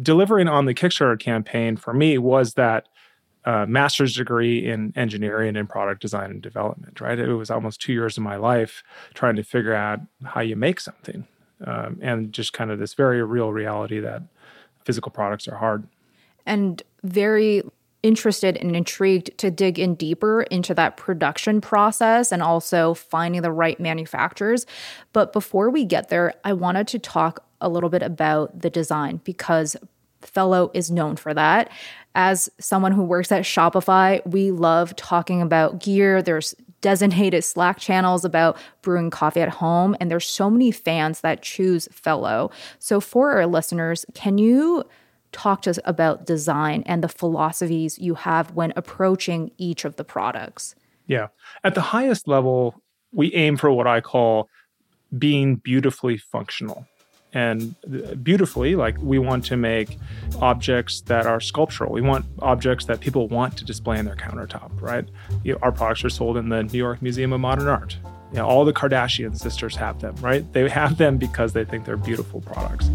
Delivering 0.00 0.48
on 0.48 0.66
the 0.66 0.74
Kickstarter 0.74 1.18
campaign 1.18 1.76
for 1.76 1.92
me 1.92 2.18
was 2.18 2.54
that 2.54 2.86
uh, 3.48 3.64
master's 3.64 4.14
degree 4.14 4.66
in 4.68 4.92
engineering 4.94 5.56
and 5.56 5.70
product 5.70 6.02
design 6.02 6.30
and 6.30 6.42
development, 6.42 7.00
right? 7.00 7.18
It 7.18 7.32
was 7.32 7.50
almost 7.50 7.80
two 7.80 7.94
years 7.94 8.18
of 8.18 8.22
my 8.22 8.36
life 8.36 8.82
trying 9.14 9.36
to 9.36 9.42
figure 9.42 9.72
out 9.72 10.00
how 10.22 10.42
you 10.42 10.54
make 10.54 10.80
something 10.80 11.26
um, 11.66 11.98
and 12.02 12.30
just 12.30 12.52
kind 12.52 12.70
of 12.70 12.78
this 12.78 12.92
very 12.92 13.22
real 13.22 13.50
reality 13.50 14.00
that 14.00 14.20
physical 14.84 15.10
products 15.10 15.48
are 15.48 15.56
hard. 15.56 15.88
And 16.44 16.82
very 17.02 17.62
interested 18.02 18.58
and 18.58 18.76
intrigued 18.76 19.36
to 19.38 19.50
dig 19.50 19.78
in 19.78 19.94
deeper 19.94 20.42
into 20.42 20.74
that 20.74 20.98
production 20.98 21.62
process 21.62 22.30
and 22.30 22.42
also 22.42 22.92
finding 22.92 23.40
the 23.40 23.50
right 23.50 23.80
manufacturers. 23.80 24.66
But 25.14 25.32
before 25.32 25.70
we 25.70 25.86
get 25.86 26.10
there, 26.10 26.34
I 26.44 26.52
wanted 26.52 26.86
to 26.88 26.98
talk 26.98 27.46
a 27.62 27.70
little 27.70 27.88
bit 27.88 28.02
about 28.02 28.60
the 28.60 28.68
design 28.68 29.22
because 29.24 29.74
Fellow 30.20 30.70
is 30.74 30.90
known 30.90 31.16
for 31.16 31.32
that. 31.32 31.70
As 32.20 32.50
someone 32.58 32.90
who 32.90 33.04
works 33.04 33.30
at 33.30 33.44
Shopify, 33.44 34.26
we 34.26 34.50
love 34.50 34.96
talking 34.96 35.40
about 35.40 35.78
gear. 35.78 36.20
There's 36.20 36.52
designated 36.80 37.44
Slack 37.44 37.78
channels 37.78 38.24
about 38.24 38.56
brewing 38.82 39.10
coffee 39.10 39.40
at 39.40 39.48
home, 39.48 39.96
and 40.00 40.10
there's 40.10 40.26
so 40.26 40.50
many 40.50 40.72
fans 40.72 41.20
that 41.20 41.42
choose 41.42 41.86
Fellow. 41.92 42.50
So, 42.80 43.00
for 43.00 43.34
our 43.34 43.46
listeners, 43.46 44.04
can 44.14 44.36
you 44.36 44.82
talk 45.30 45.62
to 45.62 45.70
us 45.70 45.78
about 45.84 46.26
design 46.26 46.82
and 46.86 47.04
the 47.04 47.08
philosophies 47.08 48.00
you 48.00 48.14
have 48.14 48.50
when 48.50 48.72
approaching 48.74 49.52
each 49.56 49.84
of 49.84 49.94
the 49.94 50.04
products? 50.04 50.74
Yeah. 51.06 51.28
At 51.62 51.76
the 51.76 51.80
highest 51.80 52.26
level, 52.26 52.82
we 53.12 53.32
aim 53.32 53.56
for 53.56 53.70
what 53.70 53.86
I 53.86 54.00
call 54.00 54.48
being 55.16 55.54
beautifully 55.54 56.16
functional 56.18 56.84
and 57.32 57.74
uh, 57.86 58.14
beautifully 58.14 58.74
like 58.74 58.96
we 58.98 59.18
want 59.18 59.44
to 59.44 59.56
make 59.56 59.98
objects 60.40 61.02
that 61.02 61.26
are 61.26 61.40
sculptural. 61.40 61.92
We 61.92 62.00
want 62.00 62.24
objects 62.40 62.86
that 62.86 63.00
people 63.00 63.28
want 63.28 63.56
to 63.58 63.64
display 63.64 63.98
in 63.98 64.04
their 64.04 64.16
countertop 64.16 64.70
right? 64.80 65.04
You 65.44 65.54
know, 65.54 65.58
our 65.62 65.72
products 65.72 66.04
are 66.04 66.10
sold 66.10 66.36
in 66.36 66.48
the 66.48 66.62
new 66.62 66.78
york 66.78 67.02
museum 67.02 67.32
of 67.32 67.40
modern 67.40 67.68
art. 67.68 67.96
You 68.32 68.38
know, 68.38 68.46
all 68.46 68.64
the 68.64 68.72
kardashian 68.72 69.38
sisters 69.38 69.76
have 69.76 70.00
them 70.00 70.14
right? 70.16 70.50
They 70.52 70.68
have 70.68 70.98
them 70.98 71.18
because 71.18 71.52
they 71.52 71.64
think 71.64 71.84
they're 71.84 71.96
beautiful 71.96 72.40
products. 72.40 72.90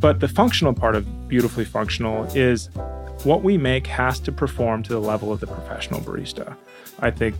But 0.00 0.20
the 0.20 0.28
functional 0.28 0.74
part 0.74 0.96
of 0.96 1.28
beautifully 1.28 1.64
functional 1.64 2.24
is 2.36 2.68
what 3.24 3.42
we 3.42 3.56
make 3.56 3.86
has 3.86 4.20
to 4.20 4.32
perform 4.32 4.82
to 4.84 4.92
the 4.92 5.00
level 5.00 5.32
of 5.32 5.40
the 5.40 5.46
professional 5.46 6.00
barista. 6.00 6.56
I 7.00 7.10
think 7.10 7.34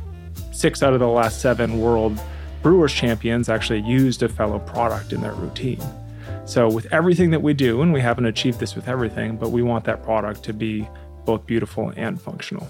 six 0.53 0.83
out 0.83 0.95
of 0.95 1.00
the 1.00 1.09
last 1.09 1.41
seven 1.41 1.81
world 1.81 2.21
brewers 2.62 2.93
champions 2.93 3.49
actually 3.49 3.81
used 3.81 4.23
a 4.23 4.29
fellow 4.29 4.59
product 4.59 5.12
in 5.12 5.21
their 5.21 5.35
routine. 5.35 5.83
So, 6.47 6.69
with 6.71 6.93
everything 6.93 7.31
that 7.31 7.41
we 7.41 7.55
do, 7.55 7.83
and 7.83 7.93
we 7.93 8.00
haven't 8.00 8.26
achieved 8.26 8.61
this 8.61 8.75
with 8.75 8.88
everything, 8.88 9.37
but 9.37 9.50
we 9.50 9.62
want 9.62 9.85
that 9.85 10.03
product 10.03 10.43
to 10.45 10.53
be 10.53 10.88
both 11.25 11.47
beautiful 11.47 11.93
and 11.97 12.21
functional. 12.21 12.69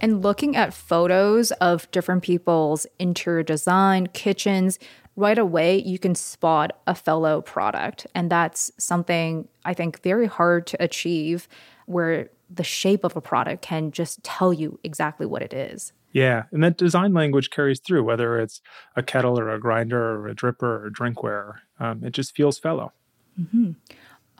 And 0.00 0.22
looking 0.22 0.56
at 0.56 0.74
photos 0.74 1.52
of 1.52 1.88
different 1.92 2.24
people's 2.24 2.86
interior 2.98 3.44
design, 3.44 4.08
kitchens, 4.08 4.80
right 5.14 5.38
away 5.38 5.78
you 5.78 5.98
can 5.98 6.14
spot 6.14 6.80
a 6.86 6.94
fellow 6.94 7.40
product. 7.40 8.06
And 8.14 8.30
that's 8.30 8.72
something 8.78 9.48
I 9.64 9.74
think 9.74 10.02
very 10.02 10.26
hard 10.26 10.66
to 10.68 10.82
achieve 10.82 11.48
where 11.86 12.30
the 12.50 12.64
shape 12.64 13.04
of 13.04 13.16
a 13.16 13.20
product 13.20 13.62
can 13.62 13.90
just 13.90 14.22
tell 14.22 14.52
you 14.52 14.78
exactly 14.84 15.26
what 15.26 15.42
it 15.42 15.52
is. 15.54 15.92
Yeah, 16.12 16.44
and 16.52 16.62
that 16.62 16.76
design 16.76 17.14
language 17.14 17.50
carries 17.50 17.80
through, 17.80 18.04
whether 18.04 18.38
it's 18.38 18.60
a 18.96 19.02
kettle 19.02 19.38
or 19.38 19.48
a 19.48 19.58
grinder 19.58 19.98
or 19.98 20.28
a 20.28 20.34
dripper 20.34 20.62
or 20.62 20.90
drinkware. 20.90 21.54
Um, 21.80 22.04
it 22.04 22.12
just 22.12 22.36
feels 22.36 22.58
fellow. 22.58 22.92
Mm-hmm. 23.40 23.72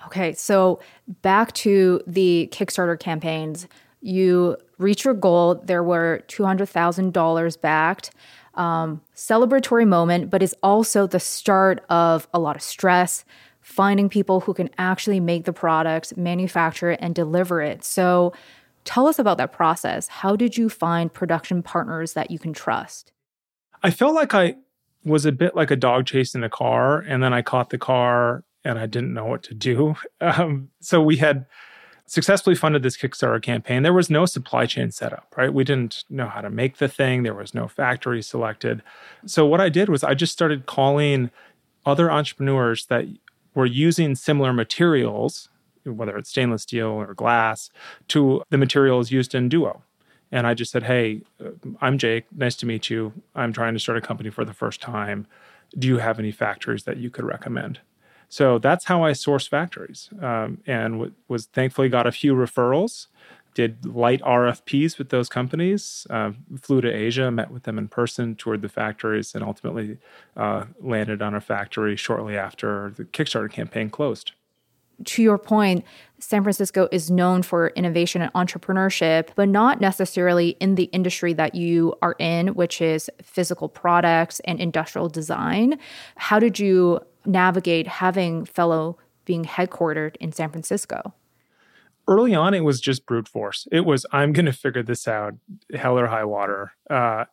Okay, 0.06 0.32
so 0.34 0.80
back 1.22 1.52
to 1.52 2.02
the 2.06 2.48
Kickstarter 2.52 2.98
campaigns. 2.98 3.68
You 4.00 4.56
reach 4.78 5.04
your 5.04 5.14
goal. 5.14 5.54
There 5.64 5.82
were 5.82 6.22
$200,000 6.28 7.60
backed. 7.60 8.10
Um, 8.54 9.00
celebratory 9.16 9.88
moment, 9.88 10.28
but 10.28 10.42
it's 10.42 10.54
also 10.62 11.06
the 11.06 11.20
start 11.20 11.82
of 11.88 12.28
a 12.34 12.38
lot 12.38 12.54
of 12.54 12.60
stress, 12.60 13.24
finding 13.72 14.08
people 14.08 14.40
who 14.40 14.54
can 14.54 14.70
actually 14.78 15.20
make 15.20 15.44
the 15.44 15.52
products, 15.52 16.16
manufacture 16.16 16.90
it, 16.90 17.00
and 17.02 17.14
deliver 17.14 17.60
it. 17.60 17.84
So, 17.84 18.32
Tell 18.84 19.06
us 19.06 19.18
about 19.18 19.38
that 19.38 19.52
process. 19.52 20.08
How 20.08 20.36
did 20.36 20.56
you 20.56 20.68
find 20.68 21.12
production 21.12 21.62
partners 21.62 22.14
that 22.14 22.30
you 22.30 22.38
can 22.38 22.52
trust? 22.52 23.12
I 23.82 23.90
felt 23.90 24.14
like 24.14 24.34
I 24.34 24.56
was 25.04 25.24
a 25.24 25.32
bit 25.32 25.54
like 25.54 25.70
a 25.70 25.76
dog 25.76 26.06
chasing 26.06 26.42
a 26.42 26.48
car, 26.48 26.98
and 26.98 27.22
then 27.22 27.32
I 27.32 27.42
caught 27.42 27.70
the 27.70 27.78
car 27.78 28.44
and 28.64 28.78
I 28.78 28.86
didn't 28.86 29.12
know 29.12 29.26
what 29.26 29.42
to 29.44 29.54
do. 29.54 29.96
Um, 30.20 30.68
so 30.80 31.02
we 31.02 31.16
had 31.16 31.46
successfully 32.06 32.54
funded 32.54 32.84
this 32.84 32.96
Kickstarter 32.96 33.42
campaign. 33.42 33.82
There 33.82 33.92
was 33.92 34.08
no 34.08 34.24
supply 34.24 34.66
chain 34.66 34.92
setup, 34.92 35.34
right? 35.36 35.52
We 35.52 35.64
didn't 35.64 36.04
know 36.08 36.28
how 36.28 36.40
to 36.42 36.48
make 36.48 36.78
the 36.78 36.86
thing, 36.86 37.24
there 37.24 37.34
was 37.34 37.54
no 37.54 37.66
factory 37.66 38.22
selected. 38.22 38.84
So 39.26 39.44
what 39.44 39.60
I 39.60 39.68
did 39.68 39.88
was 39.88 40.04
I 40.04 40.14
just 40.14 40.32
started 40.32 40.66
calling 40.66 41.32
other 41.84 42.08
entrepreneurs 42.08 42.86
that 42.86 43.06
were 43.54 43.66
using 43.66 44.14
similar 44.14 44.52
materials 44.52 45.48
whether 45.84 46.16
it's 46.16 46.30
stainless 46.30 46.62
steel 46.62 46.88
or 46.88 47.14
glass, 47.14 47.70
to 48.08 48.42
the 48.50 48.58
materials 48.58 49.10
used 49.10 49.34
in 49.34 49.48
Duo. 49.48 49.82
And 50.30 50.46
I 50.46 50.54
just 50.54 50.72
said, 50.72 50.84
Hey, 50.84 51.22
uh, 51.44 51.50
I'm 51.80 51.98
Jake. 51.98 52.24
Nice 52.34 52.56
to 52.56 52.66
meet 52.66 52.88
you. 52.88 53.12
I'm 53.34 53.52
trying 53.52 53.74
to 53.74 53.80
start 53.80 53.98
a 53.98 54.00
company 54.00 54.30
for 54.30 54.44
the 54.44 54.54
first 54.54 54.80
time. 54.80 55.26
Do 55.78 55.88
you 55.88 55.98
have 55.98 56.18
any 56.18 56.32
factories 56.32 56.84
that 56.84 56.98
you 56.98 57.10
could 57.10 57.24
recommend? 57.24 57.80
So 58.28 58.58
that's 58.58 58.86
how 58.86 59.04
I 59.04 59.12
source 59.12 59.46
factories 59.46 60.08
um, 60.22 60.62
and 60.66 60.94
w- 60.94 61.12
was 61.28 61.46
thankfully 61.46 61.90
got 61.90 62.06
a 62.06 62.12
few 62.12 62.34
referrals. 62.34 63.08
Did 63.54 63.84
light 63.84 64.22
RFPs 64.22 64.98
with 64.98 65.10
those 65.10 65.28
companies, 65.28 66.06
uh, 66.08 66.32
flew 66.60 66.80
to 66.80 66.90
Asia, 66.90 67.30
met 67.30 67.50
with 67.50 67.64
them 67.64 67.78
in 67.78 67.88
person, 67.88 68.34
toured 68.34 68.62
the 68.62 68.68
factories, 68.68 69.34
and 69.34 69.44
ultimately 69.44 69.98
uh, 70.36 70.64
landed 70.80 71.20
on 71.20 71.34
a 71.34 71.40
factory 71.40 71.96
shortly 71.96 72.36
after 72.36 72.92
the 72.96 73.04
Kickstarter 73.04 73.50
campaign 73.50 73.90
closed 73.90 74.32
to 75.04 75.22
your 75.22 75.38
point, 75.38 75.84
San 76.18 76.42
Francisco 76.42 76.88
is 76.92 77.10
known 77.10 77.42
for 77.42 77.68
innovation 77.68 78.22
and 78.22 78.32
entrepreneurship, 78.34 79.30
but 79.34 79.48
not 79.48 79.80
necessarily 79.80 80.50
in 80.60 80.76
the 80.76 80.84
industry 80.84 81.32
that 81.34 81.54
you 81.54 81.94
are 82.02 82.14
in, 82.18 82.48
which 82.54 82.80
is 82.80 83.10
physical 83.22 83.68
products 83.68 84.40
and 84.40 84.60
industrial 84.60 85.08
design. 85.08 85.78
How 86.16 86.38
did 86.38 86.58
you 86.58 87.00
navigate 87.24 87.86
having 87.86 88.44
fellow 88.44 88.98
being 89.24 89.44
headquartered 89.44 90.16
in 90.16 90.32
San 90.32 90.50
Francisco? 90.50 91.14
Early 92.12 92.34
on, 92.34 92.52
it 92.52 92.60
was 92.60 92.78
just 92.78 93.06
brute 93.06 93.26
force. 93.26 93.66
It 93.72 93.86
was, 93.86 94.04
I'm 94.12 94.34
going 94.34 94.44
to 94.44 94.52
figure 94.52 94.82
this 94.82 95.08
out, 95.08 95.32
hell 95.74 95.98
or 95.98 96.08
high 96.08 96.24
water. 96.26 96.72
Uh, 96.90 97.24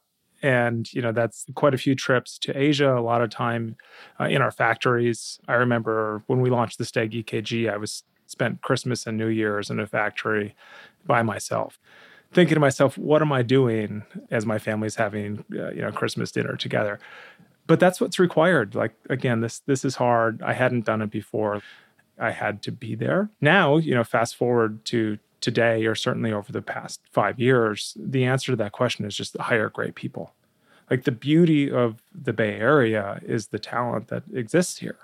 and 0.42 0.92
you 0.94 1.02
know 1.02 1.12
that's 1.12 1.46
quite 1.54 1.74
a 1.74 1.78
few 1.78 1.96
trips 1.96 2.40
to 2.40 2.58
asia 2.58 2.98
a 2.98 3.02
lot 3.02 3.22
of 3.22 3.30
time 3.30 3.76
uh, 4.22 4.24
in 4.24 4.42
our 4.42 4.52
factories. 4.52 5.38
I 5.50 5.56
remember 5.56 6.24
when 6.28 6.40
we 6.40 6.50
launched 6.50 6.78
the 6.78 6.86
Stagg 6.86 7.12
EKG 7.12 7.70
i 7.70 7.76
was 7.76 8.04
spent 8.26 8.62
christmas 8.62 9.06
and 9.06 9.18
new 9.18 9.28
year's 9.28 9.70
in 9.70 9.82
a 9.82 9.86
factory 9.86 10.56
by 11.06 11.22
myself 11.24 11.78
thinking 12.32 12.56
to 12.56 12.62
myself 12.62 12.98
what 12.98 13.22
am 13.22 13.34
i 13.34 13.42
doing 13.42 14.04
as 14.32 14.46
my 14.46 14.60
family's 14.60 14.96
having 14.96 15.44
uh, 15.58 15.72
you 15.72 15.82
know 15.82 15.92
christmas 15.92 16.32
dinner 16.32 16.56
together? 16.56 17.00
But 17.68 17.80
that's 17.80 18.02
what's 18.02 18.18
required. 18.18 18.76
Like 18.76 18.94
again 19.10 19.42
this 19.42 19.60
this 19.68 19.86
is 19.86 19.96
hard. 19.96 20.42
I 20.42 20.54
hadn't 20.54 20.86
done 20.86 21.02
it 21.02 21.12
before 21.12 21.62
i 22.20 22.32
had 22.32 22.62
to 22.62 22.72
be 22.72 22.96
there 22.96 23.30
now 23.42 23.78
you 23.78 23.94
know 23.94 24.04
fast 24.04 24.36
forward 24.36 24.84
to 24.86 25.18
today 25.42 25.86
or 25.86 25.96
certainly 25.96 26.32
over 26.32 26.52
the 26.52 26.62
past 26.62 27.02
five 27.12 27.40
years, 27.40 27.96
the 27.98 28.26
answer 28.26 28.52
to 28.52 28.56
that 28.58 28.72
question 28.72 29.06
is 29.06 29.16
just 29.16 29.38
hire 29.38 29.70
great 29.70 29.96
people. 29.96 30.34
Like 30.90 31.04
the 31.04 31.12
beauty 31.12 31.72
of 31.72 32.02
the 32.14 32.34
Bay 32.34 32.56
Area 32.56 33.20
is 33.24 33.48
the 33.48 33.60
talent 33.60 34.08
that 34.08 34.24
exists 34.34 34.80
here. 34.80 34.98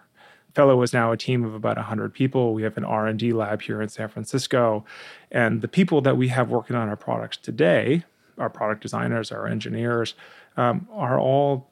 Fellow 0.53 0.81
is 0.81 0.93
now 0.93 1.11
a 1.11 1.17
team 1.17 1.43
of 1.43 1.53
about 1.53 1.75
100 1.75 2.13
people. 2.13 2.53
We 2.53 2.63
have 2.63 2.77
an 2.77 2.85
R&D 2.85 3.33
lab 3.33 3.61
here 3.61 3.81
in 3.81 3.89
San 3.89 4.07
Francisco. 4.07 4.85
And 5.29 5.61
the 5.61 5.67
people 5.67 6.01
that 6.01 6.17
we 6.17 6.29
have 6.29 6.49
working 6.49 6.75
on 6.75 6.87
our 6.87 6.95
products 6.95 7.37
today, 7.37 8.03
our 8.37 8.49
product 8.49 8.81
designers, 8.81 9.31
our 9.31 9.47
engineers, 9.47 10.15
um, 10.57 10.87
are 10.91 11.19
all 11.19 11.69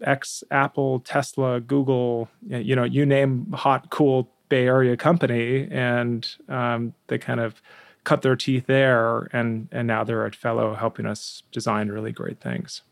ex 0.00 0.42
Apple, 0.50 0.98
Tesla, 1.00 1.60
Google, 1.60 2.28
you 2.48 2.74
know, 2.74 2.82
you 2.82 3.06
name 3.06 3.52
hot, 3.52 3.88
cool 3.90 4.28
Bay 4.52 4.66
Area 4.66 4.98
company, 4.98 5.66
and 5.70 6.28
um, 6.46 6.92
they 7.06 7.16
kind 7.16 7.40
of 7.40 7.62
cut 8.04 8.20
their 8.20 8.36
teeth 8.36 8.66
there, 8.66 9.30
and 9.32 9.66
and 9.72 9.86
now 9.86 10.04
they're 10.04 10.26
a 10.26 10.30
Fellow 10.30 10.74
helping 10.74 11.06
us 11.06 11.42
design 11.52 11.88
really 11.88 12.12
great 12.12 12.38
things. 12.38 12.82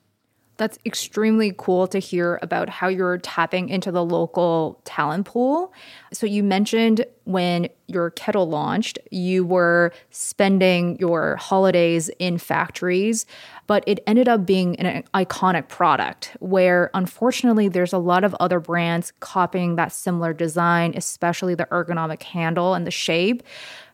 That's 0.61 0.79
extremely 0.85 1.55
cool 1.57 1.87
to 1.87 1.99
hear 1.99 2.39
about 2.43 2.69
how 2.69 2.89
you're 2.89 3.17
tapping 3.17 3.71
into 3.71 3.91
the 3.91 4.05
local 4.05 4.79
talent 4.85 5.25
pool. 5.25 5.73
So, 6.13 6.27
you 6.27 6.43
mentioned 6.43 7.07
when 7.25 7.71
your 7.87 8.11
kettle 8.11 8.47
launched, 8.47 8.99
you 9.11 9.43
were 9.43 9.91
spending 10.11 10.99
your 10.99 11.37
holidays 11.37 12.11
in 12.19 12.37
factories, 12.37 13.25
but 13.69 13.83
it 13.87 14.01
ended 14.07 14.29
up 14.29 14.45
being 14.45 14.77
an 14.77 15.03
iconic 15.15 15.69
product 15.69 16.37
where 16.41 16.91
unfortunately 16.93 17.69
there's 17.69 17.95
a 17.95 17.99
lot 17.99 18.23
of 18.23 18.37
other 18.39 18.61
brands 18.61 19.15
copying 19.21 19.77
that 19.77 19.93
similar 19.93 20.35
design, 20.35 20.93
especially 20.95 21.55
the 21.55 21.65
ergonomic 21.73 22.23
handle 22.23 22.75
and 22.75 22.87
the 22.87 22.91
shape. 22.91 23.43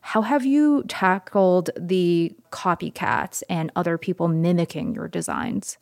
How 0.01 0.23
have 0.23 0.45
you 0.45 0.83
tackled 0.89 1.71
the 1.79 2.35
copycats 2.51 3.45
and 3.49 3.71
other 3.77 3.97
people 3.97 4.27
mimicking 4.27 4.97
your 4.97 5.07
designs? 5.07 5.79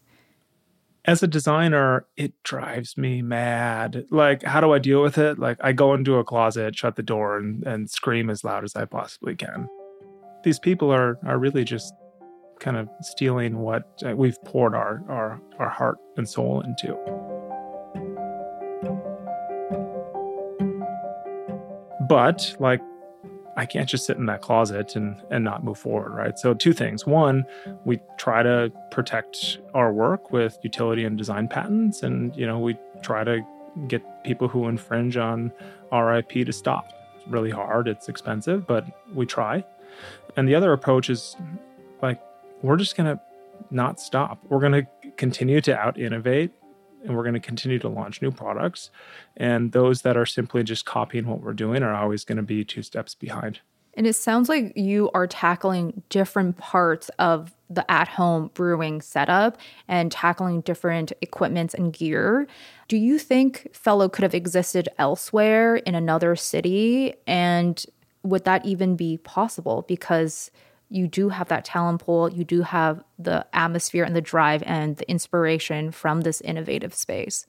As 1.06 1.22
a 1.22 1.26
designer, 1.26 2.06
it 2.16 2.32
drives 2.44 2.96
me 2.96 3.20
mad. 3.20 4.06
Like, 4.10 4.42
how 4.42 4.60
do 4.60 4.72
I 4.72 4.78
deal 4.78 5.02
with 5.02 5.18
it? 5.18 5.38
Like, 5.38 5.58
I 5.60 5.72
go 5.72 5.92
into 5.92 6.16
a 6.16 6.24
closet, 6.24 6.76
shut 6.76 6.96
the 6.96 7.02
door, 7.02 7.36
and, 7.36 7.62
and 7.64 7.90
scream 7.90 8.30
as 8.30 8.42
loud 8.42 8.64
as 8.64 8.74
I 8.74 8.86
possibly 8.86 9.36
can. 9.36 9.68
These 10.44 10.58
people 10.58 10.90
are 10.90 11.18
are 11.26 11.38
really 11.38 11.64
just 11.64 11.92
kind 12.60 12.76
of 12.76 12.88
stealing 13.02 13.58
what 13.58 13.84
uh, 14.06 14.14
we've 14.14 14.42
poured 14.44 14.74
our, 14.74 15.02
our 15.08 15.40
our 15.58 15.68
heart 15.68 15.98
and 16.16 16.28
soul 16.28 16.62
into. 16.62 16.96
But 22.08 22.54
like 22.58 22.80
I 23.56 23.66
can't 23.66 23.88
just 23.88 24.06
sit 24.06 24.16
in 24.16 24.26
that 24.26 24.40
closet 24.40 24.96
and 24.96 25.20
and 25.30 25.44
not 25.44 25.64
move 25.64 25.78
forward, 25.78 26.12
right? 26.12 26.38
So 26.38 26.54
two 26.54 26.72
things. 26.72 27.06
One, 27.06 27.44
we 27.84 28.00
try 28.16 28.42
to 28.42 28.72
protect 28.90 29.58
our 29.74 29.92
work 29.92 30.32
with 30.32 30.58
utility 30.62 31.04
and 31.04 31.16
design 31.16 31.48
patents 31.48 32.02
and 32.02 32.34
you 32.36 32.46
know, 32.46 32.58
we 32.58 32.76
try 33.02 33.24
to 33.24 33.44
get 33.88 34.24
people 34.24 34.48
who 34.48 34.68
infringe 34.68 35.16
on 35.16 35.52
RIP 35.92 36.30
to 36.46 36.52
stop. 36.52 36.92
It's 37.16 37.26
really 37.26 37.50
hard, 37.50 37.88
it's 37.88 38.08
expensive, 38.08 38.66
but 38.66 38.86
we 39.12 39.26
try. 39.26 39.64
And 40.36 40.48
the 40.48 40.54
other 40.54 40.72
approach 40.72 41.10
is 41.10 41.36
like 42.02 42.20
we're 42.62 42.76
just 42.76 42.96
to 43.06 43.20
not 43.70 44.00
stop. 44.00 44.38
We're 44.48 44.60
to 44.84 45.10
continue 45.16 45.60
to 45.62 45.78
out 45.78 45.98
innovate 45.98 46.52
and 47.04 47.14
we're 47.16 47.22
going 47.22 47.34
to 47.34 47.40
continue 47.40 47.78
to 47.78 47.88
launch 47.88 48.22
new 48.22 48.30
products. 48.30 48.90
And 49.36 49.72
those 49.72 50.02
that 50.02 50.16
are 50.16 50.26
simply 50.26 50.62
just 50.62 50.84
copying 50.84 51.26
what 51.26 51.40
we're 51.40 51.52
doing 51.52 51.82
are 51.82 51.94
always 51.94 52.24
going 52.24 52.36
to 52.36 52.42
be 52.42 52.64
two 52.64 52.82
steps 52.82 53.14
behind. 53.14 53.60
And 53.96 54.06
it 54.06 54.16
sounds 54.16 54.48
like 54.48 54.72
you 54.76 55.10
are 55.14 55.26
tackling 55.26 56.02
different 56.08 56.58
parts 56.58 57.10
of 57.18 57.54
the 57.70 57.88
at 57.90 58.08
home 58.08 58.50
brewing 58.54 59.00
setup 59.00 59.56
and 59.86 60.10
tackling 60.10 60.62
different 60.62 61.12
equipments 61.20 61.74
and 61.74 61.92
gear. 61.92 62.46
Do 62.88 62.96
you 62.96 63.18
think 63.18 63.68
Fellow 63.72 64.08
could 64.08 64.22
have 64.22 64.34
existed 64.34 64.88
elsewhere 64.98 65.76
in 65.76 65.94
another 65.94 66.34
city? 66.34 67.14
And 67.26 67.84
would 68.22 68.44
that 68.44 68.64
even 68.66 68.96
be 68.96 69.18
possible? 69.18 69.84
Because 69.86 70.50
you 70.94 71.08
do 71.08 71.28
have 71.28 71.48
that 71.48 71.64
talent 71.64 72.00
pool, 72.00 72.32
you 72.32 72.44
do 72.44 72.62
have 72.62 73.02
the 73.18 73.44
atmosphere 73.52 74.04
and 74.04 74.14
the 74.14 74.20
drive 74.20 74.62
and 74.64 74.96
the 74.96 75.10
inspiration 75.10 75.90
from 75.90 76.20
this 76.20 76.40
innovative 76.40 76.94
space. 76.94 77.46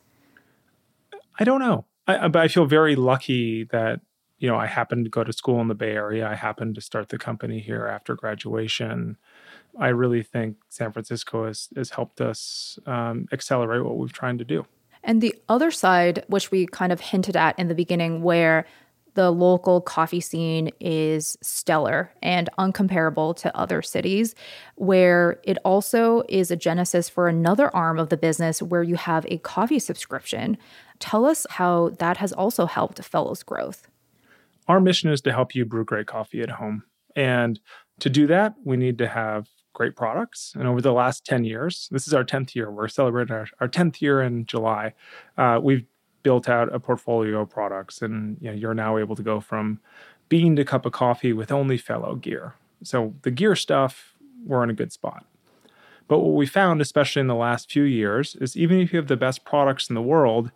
I 1.40 1.44
don't 1.44 1.60
know. 1.60 1.86
I, 2.08 2.28
but 2.28 2.42
I 2.42 2.48
feel 2.48 2.66
very 2.66 2.96
lucky 2.96 3.66
that 3.66 4.02
you 4.40 4.50
know 4.50 4.56
I 4.56 4.66
happened 4.66 5.06
to 5.06 5.12
go 5.12 5.24
to 5.24 5.32
school 5.32 5.62
in 5.62 5.68
the 5.68 5.76
Bay 5.76 5.92
Area. 5.92 6.28
I 6.28 6.34
happened 6.34 6.76
to 6.76 6.82
start 6.82 7.10
the 7.10 7.20
company 7.20 7.60
here 7.60 7.86
after 7.86 8.16
graduation. 8.16 9.18
I 9.80 9.90
really 9.90 10.24
think 10.24 10.58
San 10.70 10.92
Francisco 10.92 11.46
has 11.46 11.70
has 11.76 11.92
helped 11.92 12.22
us 12.22 12.80
um, 12.88 13.28
accelerate 13.32 13.86
what 13.86 13.98
we've 13.98 14.14
trying 14.14 14.40
to 14.40 14.46
do. 14.46 14.66
And 15.04 15.22
the 15.22 15.36
other 15.48 15.70
side, 15.70 16.24
which 16.28 16.50
we 16.50 16.66
kind 16.66 16.92
of 16.92 17.00
hinted 17.00 17.38
at 17.38 17.58
in 17.60 17.68
the 17.68 17.76
beginning, 17.76 18.24
where 18.24 18.66
the 19.16 19.32
local 19.32 19.82
coffee 19.82 20.20
scene 20.22 20.70
is 20.80 21.38
stellar 21.42 22.12
and 22.22 22.50
uncomparable 22.60 23.36
to 23.38 23.58
other 23.58 23.82
cities, 23.82 24.36
where 24.76 25.40
it 25.44 25.58
also 25.66 26.24
is 26.30 26.52
a 26.52 26.56
genesis 26.56 27.10
for 27.10 27.28
another 27.28 27.76
arm 27.76 27.98
of 27.98 28.10
the 28.10 28.18
business 28.18 28.62
where 28.62 28.84
you 28.84 28.96
have 28.96 29.26
a 29.30 29.40
coffee 29.40 29.80
subscription. 29.80 30.58
Tell 31.00 31.26
us 31.26 31.48
how 31.50 31.90
that 32.00 32.18
has 32.18 32.32
also 32.32 32.66
helped 32.66 33.04
Fellows 33.04 33.42
growth. 33.44 33.88
Our 34.68 34.80
mission 34.80 35.12
is 35.12 35.22
to 35.22 35.32
help 35.32 35.56
you 35.56 35.66
brew 35.66 35.86
great 35.86 36.08
coffee 36.08 36.42
at 36.42 36.50
home. 36.50 36.84
And 37.16 37.60
to 38.00 38.10
do 38.10 38.28
that, 38.28 38.56
we 38.64 38.78
need 38.78 38.98
to 38.98 39.08
have 39.08 39.48
great 39.74 39.96
products. 39.96 40.54
And 40.56 40.68
over 40.68 40.82
the 40.82 40.94
last 40.94 41.26
10 41.26 41.44
years, 41.44 41.88
this 41.92 42.08
is 42.08 42.14
our 42.14 42.24
10th 42.24 42.56
year, 42.56 42.72
we're 42.72 42.88
celebrating 42.88 43.36
our, 43.36 43.48
our 43.60 43.68
10th 43.68 44.02
year 44.02 44.22
in 44.22 44.46
July. 44.46 44.94
Uh, 45.38 45.60
we've 45.62 45.86
built 46.26 46.50
out 46.50 46.74
a 46.74 46.80
portfolio 46.80 47.42
of 47.42 47.52
products, 47.52 48.02
and 48.02 48.38
you 48.42 48.50
know, 48.50 48.56
you're 48.56 48.74
now 48.74 48.98
able 48.98 49.16
to 49.16 49.22
go 49.22 49.40
from 49.40 49.80
bean 50.28 50.56
to 50.56 50.66
cup 50.66 50.84
of 50.84 50.92
coffee 50.92 51.34
with 51.34 51.52
only 51.52 51.78
fellow 51.78 52.16
gear. 52.16 52.56
So 52.82 53.14
the 53.22 53.30
gear 53.30 53.56
stuff, 53.56 54.16
we're 54.44 54.64
in 54.64 54.72
a 54.72 54.74
good 54.74 54.92
spot. 54.92 55.24
But 56.08 56.22
what 56.22 56.34
we 56.34 56.48
found, 56.48 56.82
especially 56.82 57.20
in 57.20 57.28
the 57.28 57.36
last 57.36 57.72
few 57.72 57.84
years, 57.84 58.36
is 58.42 58.58
even 58.58 58.80
if 58.80 58.92
you 58.92 58.98
have 58.98 59.08
the 59.08 59.16
best 59.16 59.46
products 59.46 59.88
in 59.88 59.94
the 59.94 60.02
world, 60.02 60.50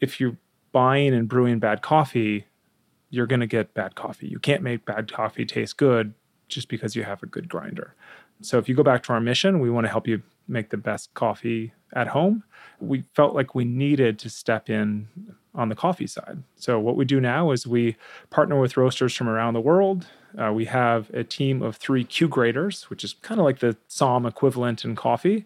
if 0.00 0.18
you're 0.18 0.36
buying 0.72 1.14
and 1.14 1.28
brewing 1.28 1.60
bad 1.60 1.82
coffee, 1.82 2.46
you're 3.10 3.28
going 3.28 3.40
to 3.40 3.46
get 3.46 3.74
bad 3.74 3.94
coffee. 3.94 4.26
You 4.26 4.40
can't 4.40 4.62
make 4.62 4.84
bad 4.84 5.12
coffee 5.12 5.46
taste 5.46 5.76
good 5.76 6.14
just 6.48 6.68
because 6.68 6.96
you 6.96 7.04
have 7.04 7.22
a 7.22 7.26
good 7.26 7.48
grinder. 7.48 7.94
So 8.40 8.58
if 8.58 8.68
you 8.68 8.74
go 8.74 8.82
back 8.82 9.04
to 9.04 9.12
our 9.12 9.20
mission, 9.20 9.60
we 9.60 9.70
want 9.70 9.84
to 9.84 9.90
help 9.90 10.08
you 10.08 10.22
make 10.48 10.70
the 10.70 10.76
best 10.76 11.12
coffee 11.14 11.72
at 11.94 12.08
home. 12.08 12.44
We 12.80 13.02
felt 13.14 13.34
like 13.34 13.54
we 13.54 13.64
needed 13.64 14.18
to 14.20 14.30
step 14.30 14.68
in 14.70 15.08
on 15.54 15.68
the 15.68 15.74
coffee 15.74 16.06
side. 16.06 16.42
So 16.56 16.78
what 16.78 16.96
we 16.96 17.04
do 17.04 17.20
now 17.20 17.50
is 17.50 17.66
we 17.66 17.96
partner 18.30 18.58
with 18.58 18.76
roasters 18.76 19.14
from 19.14 19.28
around 19.28 19.54
the 19.54 19.60
world. 19.60 20.06
Uh, 20.38 20.52
we 20.52 20.64
have 20.64 21.10
a 21.10 21.24
team 21.24 21.60
of 21.60 21.76
three 21.76 22.04
Q 22.04 22.28
graders, 22.28 22.84
which 22.84 23.04
is 23.04 23.14
kind 23.14 23.38
of 23.38 23.44
like 23.44 23.58
the 23.58 23.76
SOM 23.88 24.24
equivalent 24.24 24.84
in 24.84 24.96
coffee, 24.96 25.44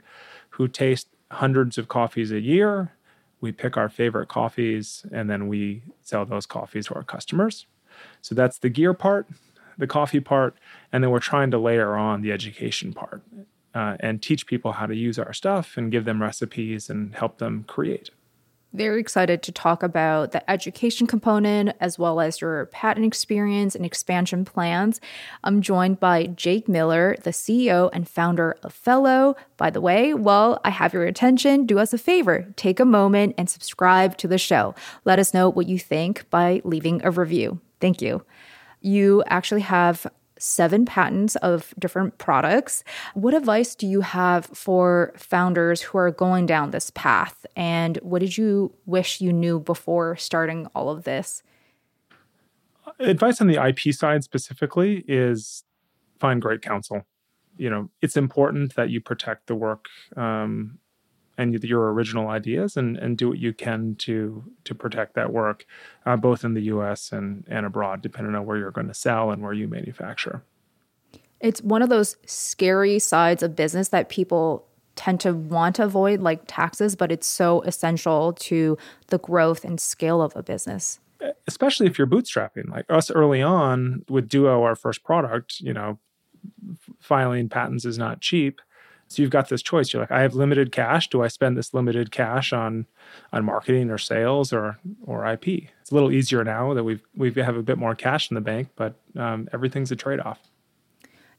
who 0.50 0.69
taste 0.69 1.09
hundreds 1.33 1.76
of 1.76 1.88
coffees 1.88 2.31
a 2.31 2.41
year. 2.41 2.93
We 3.41 3.50
pick 3.50 3.76
our 3.76 3.88
favorite 3.88 4.29
coffees 4.29 5.05
and 5.12 5.29
then 5.29 5.49
we 5.49 5.83
sell 6.03 6.25
those 6.25 6.47
coffees 6.47 6.87
to 6.87 6.95
our 6.95 7.03
customers. 7.03 7.67
So 8.23 8.35
that's 8.35 8.59
the 8.59 8.69
gear 8.69 8.95
part 8.95 9.26
the 9.79 9.87
coffee 9.87 10.21
part, 10.21 10.57
and 10.93 11.03
then 11.03 11.11
we're 11.11 11.19
trying 11.19 11.50
to 11.50 11.59
layer 11.59 11.97
on 11.97 12.23
the 12.23 12.33
education 12.33 12.93
part 12.93 13.23
uh, 13.76 13.97
and 14.00 14.23
teach 14.23 14.47
people 14.47 14.73
how 14.73 14.87
to 14.87 14.97
use 14.97 15.18
our 15.18 15.35
stuff 15.35 15.76
and 15.76 15.92
give 15.92 16.06
them 16.06 16.23
recipes 16.23 16.88
and 16.88 17.14
help 17.14 17.37
them 17.37 17.64
create. 17.68 18.11
Very 18.73 19.00
excited 19.00 19.42
to 19.42 19.52
talk 19.52 19.83
about 19.83 20.33
the 20.33 20.50
education 20.50 21.06
component 21.06 21.76
as 21.78 21.99
well 21.99 22.21
as 22.21 22.40
your 22.40 22.66
patent 22.66 23.06
experience 23.06 23.75
and 23.75 23.85
expansion 23.85 24.45
plans. 24.45 25.00
I'm 25.45 25.61
joined 25.61 26.00
by 26.00 26.26
Jake 26.26 26.68
Miller, 26.68 27.16
the 27.23 27.30
CEO 27.30 27.90
and 27.92 28.09
founder 28.09 28.56
of 28.62 28.73
Fellow. 28.73 29.37
By 29.56 29.71
the 29.71 29.80
way, 29.80 30.14
while 30.14 30.59
I 30.64 30.71
have 30.71 30.95
your 30.95 31.04
attention, 31.04 31.66
do 31.66 31.79
us 31.79 31.92
a 31.92 31.98
favor 31.98 32.46
take 32.57 32.81
a 32.81 32.85
moment 32.85 33.35
and 33.37 33.48
subscribe 33.48 34.16
to 34.18 34.29
the 34.29 34.38
show. 34.38 34.74
Let 35.05 35.18
us 35.18 35.35
know 35.35 35.51
what 35.51 35.68
you 35.68 35.79
think 35.79 36.29
by 36.31 36.62
leaving 36.64 37.03
a 37.05 37.11
review. 37.11 37.61
Thank 37.79 38.01
you 38.01 38.24
you 38.87 39.24
actually 39.27 39.62
have 39.62 40.07
seven 40.38 40.85
patents 40.85 41.37
of 41.37 41.75
different 41.79 42.18
products. 42.18 42.85
What 43.14 43.35
advice 43.35 43.75
do 43.75 43.87
you 43.87 44.01
have 44.03 44.46
for 44.46 45.12
founders 45.16 45.83
who 45.83 45.99
are 45.99 46.11
going 46.11 46.46
down 46.46 46.70
this 46.70 46.90
path? 46.90 47.46
And 47.57 47.96
what 48.03 48.20
did 48.20 48.37
you 48.37 48.75
wish 48.87 49.20
you 49.20 49.33
knew 49.33 49.61
before 49.61 50.16
starting 50.16 50.66
all 50.75 50.90
of 50.90 51.05
this? 51.05 51.42
Advice 52.99 53.40
on 53.40 53.46
the 53.46 53.62
IP 53.62 53.94
side 53.94 54.25
specifically 54.25 55.05
is 55.09 55.64
find 56.18 56.40
great 56.40 56.62
counsel. 56.62 57.03
You 57.59 57.70
know, 57.70 57.90
it's 58.03 58.16
important 58.16 58.75
that 58.77 58.90
you 58.90 59.01
protect 59.01 59.46
the 59.46 59.55
work 59.55 59.87
um, 60.16 60.79
and 61.38 61.62
your 61.64 61.92
original 61.92 62.29
ideas 62.29 62.77
and, 62.77 62.96
and 62.96 63.18
do 63.18 63.29
what 63.29 63.38
you 63.38 63.53
can 63.53 63.94
to 63.96 64.44
to 64.64 64.75
protect 64.75 65.14
that 65.14 65.33
work, 65.33 65.66
uh, 66.05 66.16
both 66.16 66.44
in 66.44 66.55
the 66.55 66.62
U.S. 66.62 67.12
and 67.12 67.44
and 67.49 67.66
abroad, 67.66 68.03
depending 68.03 68.35
on 68.35 68.46
where 68.46 68.57
you're 68.57 68.70
going 68.70 68.88
to 68.88 68.94
sell 68.94 69.31
and 69.31 69.42
where 69.42 69.53
you 69.53 69.68
manufacture. 69.68 70.42
It's 71.40 71.61
one 71.62 71.83
of 71.83 71.88
those 71.88 72.16
scary 72.25 72.99
sides 72.99 73.42
of 73.42 73.55
business 73.55 73.88
that 73.88 74.09
people 74.09 74.66
tend 74.94 75.20
to 75.20 75.35
want 75.35 75.77
to 75.77 75.85
avoid, 75.85 76.20
like 76.20 76.42
taxes, 76.46 76.96
but 76.96 77.12
it's 77.12 77.27
so 77.27 77.61
essential 77.62 78.33
to 78.33 78.79
the 79.09 79.18
growth 79.18 79.62
and 79.62 79.79
scale 79.79 80.22
of 80.22 80.35
a 80.35 80.42
business. 80.42 80.99
Especially 81.46 81.87
if 81.87 81.99
you're 81.99 82.07
bootstrapping, 82.07 82.70
like 82.70 82.87
us 82.88 83.11
early 83.11 83.42
on 83.42 84.05
with 84.09 84.29
Duo, 84.29 84.62
our 84.62 84.75
first 84.75 85.05
product, 85.05 85.61
you 85.61 85.75
know, 85.75 85.99
filing 86.99 87.49
patents 87.49 87.85
is 87.85 87.99
not 87.99 88.20
cheap 88.20 88.61
so 89.09 89.23
you've 89.23 89.31
got 89.31 89.49
this 89.49 89.62
choice. 89.62 89.92
You're 89.92 90.03
like, 90.03 90.11
I 90.11 90.23
have 90.23 90.35
limited 90.35 90.73
cash. 90.73 91.09
Do 91.09 91.23
I 91.23 91.29
spend 91.29 91.57
this 91.57 91.73
limited 91.73 92.11
cash 92.11 92.53
on 92.53 92.87
on 93.33 93.45
marketing 93.45 93.90
or 93.90 93.99
sales 93.99 94.53
or 94.53 94.79
or 95.05 95.27
IP? 95.27 95.47
It's 95.81 95.90
a 95.90 95.95
little 95.95 96.12
easier 96.12 96.42
now 96.45 96.75
that 96.75 96.85
we've 96.85 97.03
we 97.16 97.33
have 97.35 97.57
a 97.57 97.62
bit 97.62 97.79
more 97.79 97.95
cash 97.95 98.31
in 98.31 98.35
the 98.35 98.40
bank, 98.40 98.69
but 98.77 98.95
um, 99.16 99.49
everything's 99.53 99.92
a 99.92 99.97
trade 99.97 100.21
off. 100.21 100.40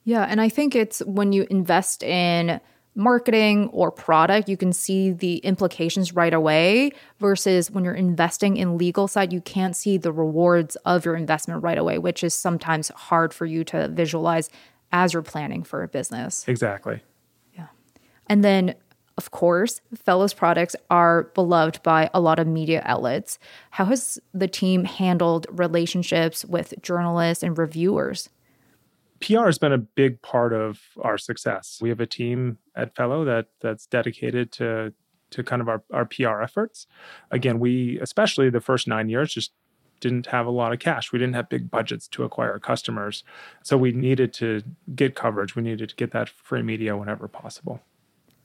Yeah, 0.03 0.23
and 0.23 0.39
I 0.39 0.47
think 0.47 0.75
it's 0.75 0.99
when 0.99 1.33
you 1.33 1.45
invest 1.49 2.01
in 2.01 2.61
marketing 2.95 3.69
or 3.73 3.91
product, 3.91 4.49
you 4.49 4.57
can 4.57 4.73
see 4.73 5.11
the 5.11 5.37
implications 5.37 6.13
right 6.13 6.33
away 6.33 6.91
versus 7.19 7.69
when 7.69 7.83
you're 7.83 7.93
investing 7.93 8.57
in 8.57 8.77
legal 8.77 9.07
side, 9.07 9.31
you 9.31 9.39
can't 9.39 9.75
see 9.75 9.97
the 9.97 10.11
rewards 10.11 10.75
of 10.77 11.05
your 11.05 11.15
investment 11.15 11.61
right 11.61 11.77
away, 11.77 11.99
which 11.99 12.23
is 12.23 12.33
sometimes 12.33 12.89
hard 12.89 13.33
for 13.33 13.45
you 13.45 13.63
to 13.65 13.87
visualize 13.89 14.49
as 14.91 15.13
you're 15.13 15.21
planning 15.21 15.63
for 15.63 15.83
a 15.83 15.87
business. 15.87 16.47
Exactly. 16.47 17.01
And 18.27 18.43
then, 18.43 18.75
of 19.17 19.31
course, 19.31 19.81
Fellows 19.95 20.33
products 20.33 20.75
are 20.89 21.23
beloved 21.33 21.81
by 21.83 22.09
a 22.13 22.19
lot 22.19 22.39
of 22.39 22.47
media 22.47 22.81
outlets. 22.85 23.39
How 23.71 23.85
has 23.85 24.19
the 24.33 24.47
team 24.47 24.83
handled 24.83 25.47
relationships 25.49 26.45
with 26.45 26.73
journalists 26.81 27.43
and 27.43 27.57
reviewers? 27.57 28.29
PR 29.19 29.45
has 29.45 29.57
been 29.57 29.73
a 29.73 29.77
big 29.77 30.21
part 30.21 30.53
of 30.53 30.79
our 31.01 31.17
success. 31.17 31.79
We 31.81 31.89
have 31.89 31.99
a 31.99 32.05
team 32.05 32.59
at 32.75 32.95
Fellow 32.95 33.25
that 33.25 33.47
that's 33.61 33.87
dedicated 33.87 34.51
to 34.53 34.93
to 35.29 35.43
kind 35.43 35.61
of 35.61 35.67
our, 35.67 35.83
our 35.91 36.05
PR 36.05 36.41
efforts. 36.41 36.87
Again, 37.31 37.59
we 37.59 37.99
especially 37.99 38.49
the 38.49 38.61
first 38.61 38.87
nine 38.87 39.09
years 39.09 39.33
just 39.33 39.51
didn't 39.99 40.27
have 40.27 40.45
a 40.45 40.51
lot 40.51 40.73
of 40.73 40.79
cash. 40.79 41.11
We 41.11 41.19
didn't 41.19 41.33
have 41.35 41.49
big 41.49 41.71
budgets 41.71 42.07
to 42.09 42.23
acquire 42.23 42.59
customers. 42.59 43.23
So 43.63 43.77
we 43.77 43.91
needed 43.91 44.31
to 44.33 44.61
get 44.95 45.15
coverage. 45.15 45.55
We 45.55 45.63
needed 45.63 45.89
to 45.89 45.95
get 45.95 46.11
that 46.11 46.29
free 46.29 46.61
media 46.61 46.95
whenever 46.95 47.27
possible. 47.27 47.81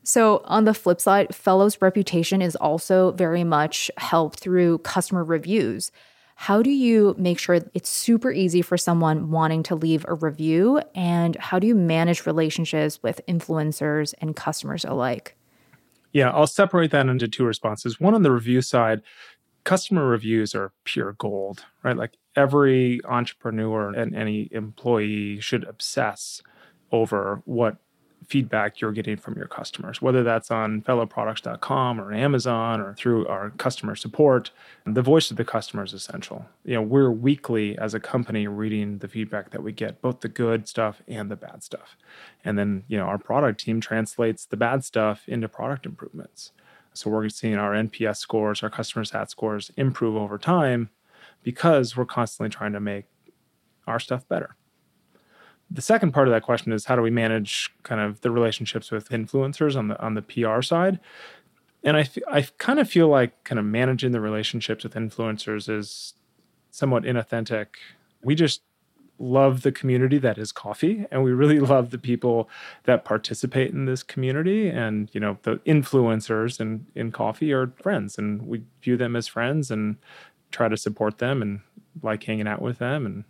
So, 0.03 0.41
on 0.45 0.65
the 0.65 0.73
flip 0.73 0.99
side, 0.99 1.33
Fellow's 1.33 1.81
reputation 1.81 2.41
is 2.41 2.57
also 2.57 3.11
very 3.13 3.43
much 3.45 3.89
helped 3.97 4.39
through 4.39 4.79
customer 4.79 5.23
reviews. 5.23 5.91
How 6.35 6.61
do 6.61 6.71
you 6.71 7.15
make 7.17 7.39
sure 7.39 7.59
it's 7.73 7.89
super 7.89 8.31
easy 8.31 8.61
for 8.61 8.77
someone 8.77 9.31
wanting 9.31 9.63
to 9.63 9.75
leave 9.75 10.05
a 10.07 10.15
review? 10.15 10.81
And 10.93 11.37
how 11.37 11.57
do 11.57 11.67
you 11.67 11.75
manage 11.75 12.25
relationships 12.25 13.01
with 13.01 13.21
influencers 13.27 14.13
and 14.19 14.35
customers 14.35 14.83
alike? 14.83 15.37
Yeah, 16.11 16.31
I'll 16.31 16.47
separate 16.47 16.91
that 16.91 17.07
into 17.07 17.27
two 17.27 17.45
responses. 17.45 17.99
One 17.99 18.13
on 18.13 18.23
the 18.23 18.31
review 18.31 18.61
side, 18.61 19.01
customer 19.63 20.05
reviews 20.05 20.53
are 20.53 20.73
pure 20.83 21.13
gold, 21.13 21.65
right? 21.83 21.95
Like 21.95 22.17
every 22.35 22.99
entrepreneur 23.05 23.93
and 23.93 24.15
any 24.15 24.49
employee 24.51 25.39
should 25.39 25.63
obsess 25.63 26.41
over 26.91 27.41
what 27.45 27.77
feedback 28.33 28.81
you're 28.81 28.91
getting 28.91 29.15
from 29.15 29.37
your 29.37 29.45
customers, 29.45 30.01
whether 30.01 30.23
that's 30.23 30.49
on 30.49 30.81
fellowproducts.com 30.81 32.01
or 32.01 32.11
Amazon 32.11 32.81
or 32.81 32.95
through 32.95 33.27
our 33.27 33.51
customer 33.51 33.95
support. 33.95 34.49
The 34.87 35.03
voice 35.03 35.29
of 35.29 35.37
the 35.37 35.45
customer 35.45 35.83
is 35.83 35.93
essential. 35.93 36.47
You 36.65 36.73
know, 36.73 36.81
we're 36.81 37.11
weekly 37.11 37.77
as 37.77 37.93
a 37.93 37.99
company 37.99 38.47
reading 38.47 38.97
the 38.97 39.07
feedback 39.07 39.51
that 39.51 39.61
we 39.61 39.71
get, 39.71 40.01
both 40.01 40.21
the 40.21 40.29
good 40.29 40.67
stuff 40.67 41.03
and 41.07 41.29
the 41.29 41.35
bad 41.35 41.61
stuff. 41.61 41.95
And 42.43 42.57
then, 42.57 42.85
you 42.87 42.97
know, 42.97 43.05
our 43.05 43.19
product 43.19 43.59
team 43.59 43.79
translates 43.79 44.47
the 44.47 44.57
bad 44.57 44.83
stuff 44.83 45.29
into 45.29 45.47
product 45.47 45.85
improvements. 45.85 46.53
So 46.93 47.11
we're 47.11 47.29
seeing 47.29 47.57
our 47.57 47.73
NPS 47.73 48.17
scores, 48.17 48.63
our 48.63 48.71
customer 48.71 49.05
sat 49.05 49.29
scores 49.29 49.71
improve 49.77 50.15
over 50.15 50.39
time 50.39 50.89
because 51.43 51.95
we're 51.95 52.05
constantly 52.05 52.49
trying 52.49 52.73
to 52.73 52.79
make 52.79 53.05
our 53.85 53.99
stuff 53.99 54.27
better. 54.27 54.55
The 55.71 55.81
second 55.81 56.11
part 56.11 56.27
of 56.27 56.33
that 56.33 56.43
question 56.43 56.71
is 56.71 56.85
how 56.85 56.95
do 56.95 57.01
we 57.01 57.09
manage 57.09 57.71
kind 57.83 57.99
of 57.99 58.21
the 58.21 58.31
relationships 58.31 58.91
with 58.91 59.09
influencers 59.09 59.75
on 59.75 59.87
the 59.87 60.01
on 60.01 60.13
the 60.13 60.21
PR 60.21 60.61
side? 60.61 60.99
And 61.83 61.97
I, 61.97 62.01
f- 62.01 62.17
I 62.31 62.41
kind 62.59 62.79
of 62.79 62.89
feel 62.89 63.09
like 63.09 63.43
kind 63.43 63.59
of 63.59 63.65
managing 63.65 64.11
the 64.11 64.21
relationships 64.21 64.83
with 64.83 64.93
influencers 64.93 65.69
is 65.69 66.13
somewhat 66.71 67.03
inauthentic. 67.03 67.67
We 68.23 68.35
just 68.35 68.61
love 69.19 69.61
the 69.61 69.71
community 69.71 70.17
that 70.17 70.37
is 70.37 70.51
coffee 70.51 71.05
and 71.11 71.23
we 71.23 71.31
really 71.31 71.59
love 71.73 71.91
the 71.91 71.97
people 71.97 72.49
that 72.83 73.05
participate 73.05 73.71
in 73.71 73.85
this 73.85 74.03
community 74.03 74.69
and 74.69 75.09
you 75.13 75.19
know 75.19 75.37
the 75.43 75.57
influencers 75.59 76.59
in 76.59 76.85
in 76.95 77.11
coffee 77.11 77.53
are 77.53 77.71
friends 77.81 78.17
and 78.17 78.41
we 78.47 78.63
view 78.81 78.97
them 78.97 79.15
as 79.15 79.27
friends 79.27 79.69
and 79.69 79.97
try 80.51 80.67
to 80.67 80.75
support 80.75 81.19
them 81.19 81.41
and 81.41 81.61
like 82.01 82.23
hanging 82.23 82.47
out 82.47 82.61
with 82.61 82.79
them 82.79 83.05
and 83.05 83.23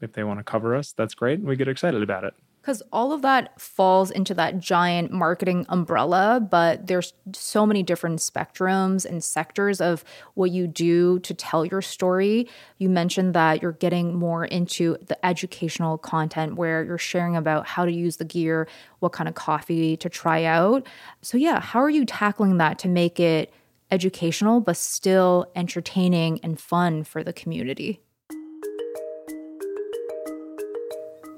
if 0.00 0.12
they 0.12 0.24
want 0.24 0.38
to 0.38 0.44
cover 0.44 0.74
us 0.74 0.92
that's 0.92 1.14
great 1.14 1.40
we 1.40 1.56
get 1.56 1.68
excited 1.68 2.02
about 2.02 2.24
it. 2.24 2.34
Because 2.60 2.82
all 2.92 3.12
of 3.12 3.22
that 3.22 3.60
falls 3.60 4.10
into 4.10 4.34
that 4.34 4.58
giant 4.58 5.12
marketing 5.12 5.66
umbrella 5.68 6.40
but 6.40 6.86
there's 6.88 7.12
so 7.32 7.64
many 7.64 7.82
different 7.82 8.18
spectrums 8.18 9.04
and 9.04 9.22
sectors 9.22 9.80
of 9.80 10.04
what 10.34 10.50
you 10.50 10.66
do 10.66 11.20
to 11.20 11.32
tell 11.32 11.64
your 11.64 11.80
story. 11.80 12.48
You 12.78 12.88
mentioned 12.88 13.34
that 13.34 13.62
you're 13.62 13.72
getting 13.72 14.16
more 14.16 14.44
into 14.44 14.96
the 15.06 15.24
educational 15.24 15.96
content 15.96 16.56
where 16.56 16.82
you're 16.82 16.98
sharing 16.98 17.36
about 17.36 17.66
how 17.66 17.84
to 17.84 17.92
use 17.92 18.16
the 18.16 18.24
gear 18.24 18.66
what 18.98 19.12
kind 19.12 19.28
of 19.28 19.34
coffee 19.34 19.96
to 19.98 20.08
try 20.08 20.44
out. 20.44 20.86
So 21.22 21.38
yeah 21.38 21.60
how 21.60 21.80
are 21.80 21.90
you 21.90 22.04
tackling 22.04 22.58
that 22.58 22.78
to 22.80 22.88
make 22.88 23.20
it 23.20 23.52
educational 23.90 24.60
but 24.60 24.76
still 24.76 25.50
entertaining 25.54 26.40
and 26.42 26.60
fun 26.60 27.04
for 27.04 27.22
the 27.22 27.32
community 27.32 28.00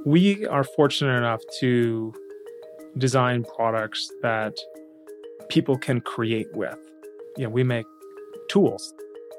we 0.08 0.46
are 0.46 0.64
fortunate 0.64 1.18
enough 1.18 1.42
to 1.60 2.14
design 2.96 3.44
products 3.44 4.10
that 4.22 4.56
people 5.50 5.76
can 5.76 6.00
create 6.00 6.46
with. 6.54 6.78
You 7.36 7.44
know, 7.44 7.50
we 7.50 7.62
make 7.62 7.84
tools. 8.48 8.94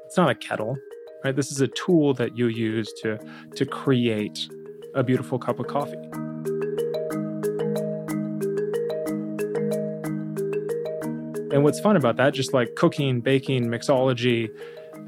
It's 0.06 0.16
not 0.16 0.30
a 0.30 0.34
kettle, 0.36 0.76
right? 1.24 1.34
This 1.34 1.50
is 1.50 1.60
a 1.60 1.66
tool 1.66 2.14
that 2.14 2.38
you 2.38 2.46
use 2.46 2.92
to 3.02 3.18
to 3.56 3.66
create 3.66 4.48
a 4.94 5.02
beautiful 5.02 5.40
cup 5.40 5.58
of 5.58 5.66
coffee. 5.66 5.96
And 11.52 11.64
what's 11.64 11.80
fun 11.80 11.96
about 11.96 12.16
that, 12.18 12.32
just 12.32 12.54
like 12.54 12.76
cooking, 12.76 13.20
baking, 13.20 13.64
mixology, 13.64 14.48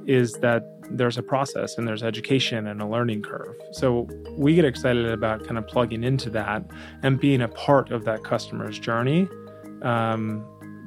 is 0.06 0.34
that 0.34 0.64
there's 0.90 1.16
a 1.16 1.22
process 1.22 1.78
and 1.78 1.86
there's 1.86 2.02
education 2.02 2.66
and 2.66 2.82
a 2.82 2.86
learning 2.86 3.22
curve. 3.22 3.54
So 3.72 4.08
we 4.36 4.54
get 4.54 4.64
excited 4.64 5.06
about 5.06 5.44
kind 5.44 5.58
of 5.58 5.66
plugging 5.66 6.04
into 6.04 6.30
that 6.30 6.64
and 7.02 7.18
being 7.18 7.40
a 7.40 7.48
part 7.48 7.90
of 7.90 8.04
that 8.04 8.24
customer's 8.24 8.78
journey 8.78 9.28
um, 9.82 10.44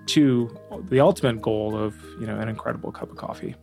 to 0.07 0.55
the 0.89 0.99
ultimate 0.99 1.41
goal 1.41 1.75
of 1.75 1.95
you 2.19 2.27
know 2.27 2.37
an 2.39 2.47
incredible 2.47 2.91
cup 2.91 3.09
of 3.09 3.17
coffee. 3.17 3.55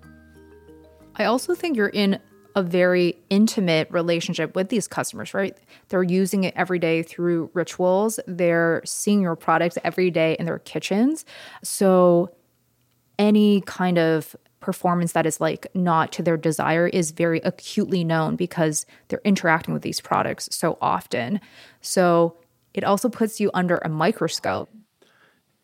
I 1.17 1.25
also 1.25 1.55
think 1.55 1.77
you're 1.77 1.89
in 1.89 2.19
a 2.55 2.63
very 2.63 3.19
intimate 3.31 3.91
relationship 3.91 4.55
with 4.55 4.69
these 4.69 4.87
customers, 4.87 5.33
right? 5.33 5.57
They're 5.89 6.03
using 6.03 6.45
it 6.45 6.55
every 6.57 6.79
day 6.79 7.03
through 7.03 7.51
rituals. 7.55 8.21
They're 8.27 8.83
seeing 8.85 9.23
your 9.23 9.37
products 9.37 9.79
every 9.85 10.11
day 10.11 10.37
in 10.39 10.47
their 10.47 10.59
kitchens. 10.59 11.25
So 11.63 12.31
any 13.19 13.63
kind 13.63 13.99
of 13.99 14.37
performance 14.63 15.13
that 15.13 15.27
is 15.27 15.41
like 15.41 15.67
not 15.75 16.13
to 16.13 16.23
their 16.23 16.37
desire 16.37 16.87
is 16.89 17.11
very 17.11 17.41
acutely 17.41 18.05
known 18.05 18.37
because 18.37 18.87
they're 19.09 19.21
interacting 19.25 19.75
with 19.75 19.83
these 19.83 20.01
products 20.01 20.49
so 20.51 20.79
often. 20.81 21.41
So 21.81 22.37
it 22.73 22.85
also 22.85 23.09
puts 23.09 23.41
you 23.41 23.51
under 23.53 23.79
a 23.79 23.89
microscope. 23.89 24.71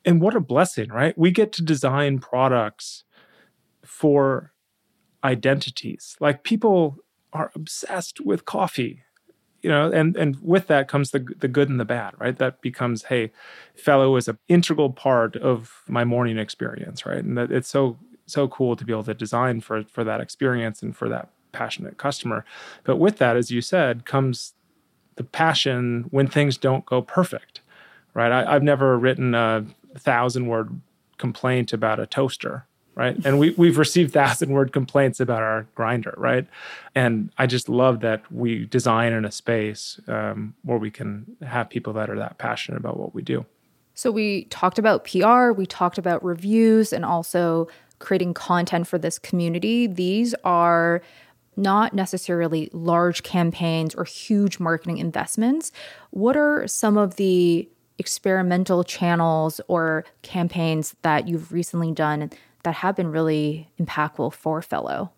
And 0.05 0.21
what 0.21 0.35
a 0.35 0.41
blessing, 0.41 0.91
right? 0.91 1.17
We 1.17 1.31
get 1.31 1.53
to 1.55 1.63
design 1.63 2.19
products 2.19 3.05
for 3.85 4.53
identities. 5.25 6.17
Like 6.21 6.45
people 6.45 6.97
are 7.33 7.51
obsessed 7.55 8.21
with 8.21 8.45
coffee 8.45 9.03
you 9.63 9.69
know 9.69 9.91
and 9.91 10.17
and 10.17 10.37
with 10.41 10.67
that 10.69 10.89
comes 10.89 11.11
the 11.11 11.27
the 11.39 11.49
good 11.49 11.69
and 11.69 11.81
the 11.81 11.85
bad 11.85 12.15
right 12.19 12.39
that 12.39 12.61
becomes 12.61 13.05
hey 13.05 13.31
fellow 13.75 14.17
is 14.17 14.29
an 14.29 14.39
integral 14.49 14.93
part 14.93 15.37
of 15.37 15.83
my 15.89 16.05
morning 16.05 16.39
experience 16.39 17.05
right 17.05 17.25
and 17.25 17.37
that 17.37 17.51
it's 17.51 17.69
so 17.69 17.99
so 18.29 18.49
cool 18.49 18.77
to 18.77 18.85
be 18.85 18.93
able 18.93 19.05
to 19.05 19.14
design 19.14 19.61
for 19.61 19.85
for 19.85 20.05
that 20.05 20.21
experience 20.21 20.83
and 20.83 20.97
for 20.97 21.09
that 21.09 21.31
passionate 21.53 21.97
customer. 21.97 22.45
But 22.85 22.97
with 22.97 23.19
that, 23.19 23.37
as 23.37 23.51
you 23.51 23.61
said, 23.61 24.05
comes 24.05 24.55
the 25.17 25.25
passion 25.25 26.07
when 26.11 26.29
things 26.29 26.57
don't 26.57 26.87
go 26.87 27.03
perfect, 27.03 27.61
right? 28.14 28.31
I, 28.31 28.53
have 28.53 28.62
never 28.62 28.97
written 28.97 29.35
a 29.35 29.67
thousand 29.97 30.47
word 30.47 30.81
complaint 31.19 31.73
about 31.73 31.99
a 31.99 32.07
toaster, 32.07 32.67
right? 32.95 33.17
And 33.25 33.38
we 33.38 33.51
we've 33.51 33.79
received 33.79 34.12
thousand 34.12 34.51
word 34.51 34.73
complaints 34.73 35.21
about 35.21 35.43
our 35.43 35.67
grinder, 35.75 36.14
right? 36.17 36.47
And 36.95 37.31
I 37.37 37.47
just 37.47 37.69
love 37.69 38.01
that 38.01 38.31
we 38.33 38.67
design 38.67 39.12
in 39.12 39.25
a 39.25 39.33
space 39.33 40.01
um, 40.07 40.55
where 40.62 40.79
we 40.79 40.91
can 40.91 41.37
have 41.43 41.69
people 41.69 41.93
that 41.95 42.09
are 42.09 42.17
that 42.17 42.38
passionate 42.38 42.79
about 42.79 42.99
what 42.99 43.14
we 43.14 43.23
do. 43.23 43.45
So 43.95 44.12
we 44.12 44.45
talked 44.45 44.79
about 44.79 45.05
PR, 45.05 45.51
we 45.51 45.67
talked 45.67 45.99
about 45.99 46.23
reviews, 46.23 46.93
and 46.93 47.05
also 47.05 47.67
creating 47.99 48.35
content 48.35 48.87
for 48.87 48.99
this 48.99 49.19
community, 49.19 49.87
these 49.87 50.35
are 50.45 51.03
not 51.57 51.93
necessarily 51.93 52.71
large 52.73 53.23
campaigns 53.25 53.95
or 53.95 54.05
huge 54.05 54.61
marketing 54.61 54.99
investments. 54.99 55.73
What 56.11 56.37
are 56.37 56.67
some 56.69 56.97
of 56.97 57.17
the 57.17 57.69
experimental 57.99 58.85
channels 58.85 59.61
or 59.67 60.05
campaigns 60.23 60.95
that 61.03 61.27
you've 61.27 61.53
recently 61.53 61.91
done 61.93 62.31
that 62.63 62.75
have 62.75 62.95
been 62.95 63.11
really 63.11 63.69
impactful 63.81 64.33
for 64.33 64.63
Fellow? 64.63 65.13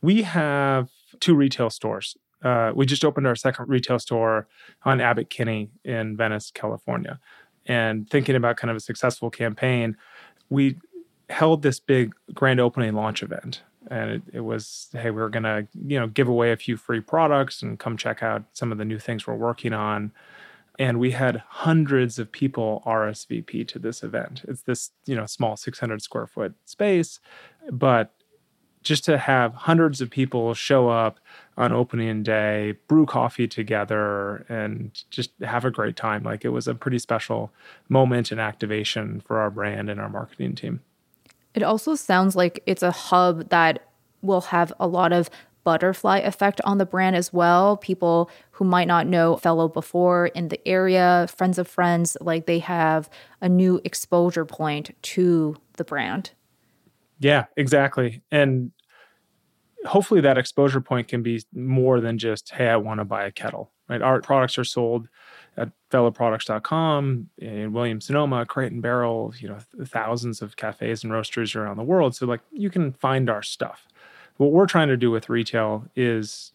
We 0.00 0.22
have 0.22 0.88
two 1.20 1.34
retail 1.34 1.70
stores. 1.70 2.16
Uh, 2.42 2.72
we 2.74 2.86
just 2.86 3.04
opened 3.04 3.26
our 3.26 3.36
second 3.36 3.68
retail 3.68 3.98
store 3.98 4.48
on 4.84 5.00
Abbott 5.00 5.30
Kinney 5.30 5.70
in 5.84 6.16
Venice, 6.16 6.50
California. 6.50 7.20
And 7.66 8.08
thinking 8.10 8.34
about 8.34 8.56
kind 8.56 8.70
of 8.70 8.76
a 8.76 8.80
successful 8.80 9.30
campaign, 9.30 9.96
we 10.48 10.76
held 11.30 11.62
this 11.62 11.80
big 11.80 12.14
grand 12.34 12.60
opening 12.60 12.94
launch 12.94 13.22
event. 13.22 13.62
And 13.90 14.10
it, 14.10 14.22
it, 14.34 14.40
was 14.40 14.88
hey 14.92 15.10
we 15.10 15.20
are 15.20 15.28
gonna 15.28 15.66
you 15.74 15.98
know 15.98 16.06
give 16.06 16.28
away 16.28 16.52
a 16.52 16.56
few 16.56 16.76
free 16.76 17.00
products 17.00 17.62
and 17.62 17.78
come 17.78 17.96
check 17.96 18.22
out 18.22 18.44
some 18.52 18.70
of 18.70 18.78
the 18.78 18.84
new 18.84 18.98
things 18.98 19.26
we're 19.26 19.34
working 19.34 19.72
on. 19.72 20.12
And 20.78 20.98
we 20.98 21.10
had 21.10 21.42
hundreds 21.48 22.18
of 22.18 22.30
people 22.32 22.82
rsvp 22.86 23.66
to 23.68 23.78
this 23.78 24.02
event. 24.02 24.42
It's 24.46 24.62
this 24.62 24.92
you 25.04 25.16
know 25.16 25.26
small 25.26 25.56
600 25.56 26.00
square 26.00 26.26
foot 26.26 26.54
space 26.64 27.18
but 27.70 28.14
just 28.82 29.04
to 29.04 29.16
have 29.16 29.54
hundreds 29.54 30.00
of 30.00 30.10
people 30.10 30.54
show 30.54 30.88
up 30.88 31.20
on 31.56 31.72
opening 31.72 32.22
day 32.22 32.74
brew 32.88 33.06
coffee 33.06 33.46
together 33.46 34.44
and 34.48 35.02
just 35.10 35.30
have 35.40 35.64
a 35.64 35.70
great 35.70 35.96
time. 35.96 36.22
Like 36.22 36.44
it 36.44 36.50
was 36.50 36.66
a 36.66 36.74
pretty 36.74 36.98
special 36.98 37.52
moment 37.88 38.32
and 38.32 38.40
activation 38.40 39.20
for 39.20 39.38
our 39.38 39.50
brand 39.50 39.88
and 39.88 40.00
our 40.00 40.08
marketing 40.08 40.54
team 40.54 40.80
it 41.54 41.62
also 41.62 41.94
sounds 41.94 42.36
like 42.36 42.62
it's 42.66 42.82
a 42.82 42.90
hub 42.90 43.50
that 43.50 43.86
will 44.22 44.40
have 44.40 44.72
a 44.78 44.86
lot 44.86 45.12
of 45.12 45.28
butterfly 45.64 46.18
effect 46.18 46.60
on 46.64 46.78
the 46.78 46.86
brand 46.86 47.14
as 47.14 47.32
well. 47.32 47.76
People 47.76 48.30
who 48.52 48.64
might 48.64 48.88
not 48.88 49.06
know 49.06 49.36
Fellow 49.36 49.68
before 49.68 50.26
in 50.28 50.48
the 50.48 50.66
area, 50.66 51.26
friends 51.34 51.58
of 51.58 51.68
friends, 51.68 52.16
like 52.20 52.46
they 52.46 52.58
have 52.58 53.08
a 53.40 53.48
new 53.48 53.80
exposure 53.84 54.44
point 54.44 54.90
to 55.02 55.56
the 55.76 55.84
brand. 55.84 56.30
Yeah, 57.18 57.44
exactly. 57.56 58.22
And 58.32 58.72
hopefully 59.84 60.20
that 60.20 60.38
exposure 60.38 60.80
point 60.80 61.08
can 61.08 61.22
be 61.22 61.42
more 61.54 62.00
than 62.00 62.18
just, 62.18 62.50
hey, 62.50 62.68
I 62.68 62.76
want 62.76 63.00
to 63.00 63.04
buy 63.04 63.24
a 63.24 63.32
kettle, 63.32 63.70
right? 63.88 64.02
Our 64.02 64.20
products 64.20 64.58
are 64.58 64.64
sold 64.64 65.08
at 65.56 65.70
fellowproducts.com 65.90 67.28
in 67.38 67.72
Williams 67.72 68.06
Sonoma, 68.06 68.46
Crate 68.46 68.72
and 68.72 68.82
Barrel, 68.82 69.34
you 69.38 69.48
know, 69.48 69.58
thousands 69.84 70.40
of 70.40 70.56
cafes 70.56 71.04
and 71.04 71.12
roasters 71.12 71.54
around 71.54 71.76
the 71.76 71.82
world. 71.82 72.16
So 72.16 72.26
like 72.26 72.40
you 72.52 72.70
can 72.70 72.92
find 72.92 73.28
our 73.28 73.42
stuff. 73.42 73.86
What 74.38 74.52
we're 74.52 74.66
trying 74.66 74.88
to 74.88 74.96
do 74.96 75.10
with 75.10 75.28
retail 75.28 75.84
is 75.94 76.52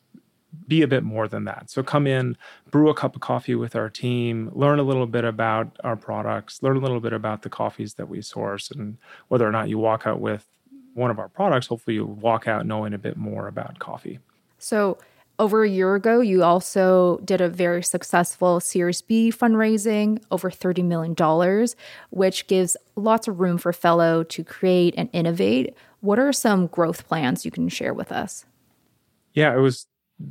be 0.67 0.81
a 0.81 0.87
bit 0.87 1.03
more 1.03 1.27
than 1.27 1.43
that. 1.45 1.69
So 1.69 1.83
come 1.83 2.07
in, 2.07 2.37
brew 2.71 2.89
a 2.89 2.93
cup 2.93 3.15
of 3.15 3.21
coffee 3.21 3.55
with 3.55 3.75
our 3.75 3.89
team, 3.89 4.49
learn 4.53 4.79
a 4.79 4.83
little 4.83 5.05
bit 5.05 5.23
about 5.23 5.77
our 5.83 5.95
products, 5.95 6.63
learn 6.63 6.77
a 6.77 6.79
little 6.79 6.99
bit 6.99 7.13
about 7.13 7.43
the 7.43 7.49
coffees 7.49 7.93
that 7.95 8.09
we 8.09 8.21
source 8.21 8.71
and 8.71 8.97
whether 9.27 9.47
or 9.47 9.51
not 9.51 9.69
you 9.69 9.77
walk 9.77 10.07
out 10.07 10.19
with 10.19 10.45
one 10.95 11.11
of 11.11 11.19
our 11.19 11.29
products, 11.29 11.67
hopefully 11.67 11.95
you 11.95 12.05
walk 12.05 12.47
out 12.47 12.65
knowing 12.65 12.93
a 12.93 12.97
bit 12.97 13.17
more 13.17 13.47
about 13.47 13.77
coffee. 13.77 14.17
So 14.57 14.97
over 15.39 15.63
a 15.63 15.69
year 15.69 15.95
ago, 15.95 16.21
you 16.21 16.43
also 16.43 17.19
did 17.23 17.41
a 17.41 17.49
very 17.49 17.83
successful 17.83 18.59
Series 18.59 19.01
B 19.01 19.31
fundraising, 19.31 20.21
over 20.31 20.49
$30 20.49 20.83
million, 20.83 21.67
which 22.09 22.47
gives 22.47 22.75
lots 22.95 23.27
of 23.27 23.39
room 23.39 23.57
for 23.57 23.71
Fellow 23.71 24.23
to 24.23 24.43
create 24.43 24.95
and 24.97 25.09
innovate. 25.13 25.75
What 26.01 26.19
are 26.19 26.33
some 26.33 26.67
growth 26.67 27.07
plans 27.07 27.45
you 27.45 27.51
can 27.51 27.69
share 27.69 27.93
with 27.93 28.11
us? 28.11 28.45
Yeah, 29.33 29.55
it 29.55 29.59
was 29.59 29.85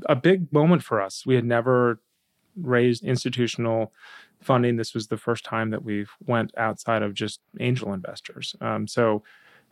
a 0.08 0.16
big 0.16 0.52
moment 0.52 0.82
for 0.82 1.00
us. 1.00 1.24
We 1.24 1.36
had 1.36 1.44
never 1.44 2.00
raised 2.56 3.04
institutional 3.04 3.92
funding. 4.40 4.76
This 4.76 4.94
was 4.94 5.06
the 5.06 5.16
first 5.16 5.44
time 5.44 5.70
that 5.70 5.84
we've 5.84 6.10
went 6.26 6.52
outside 6.56 7.02
of 7.02 7.14
just 7.14 7.40
angel 7.60 7.92
investors. 7.92 8.56
Um, 8.60 8.88
so 8.88 9.22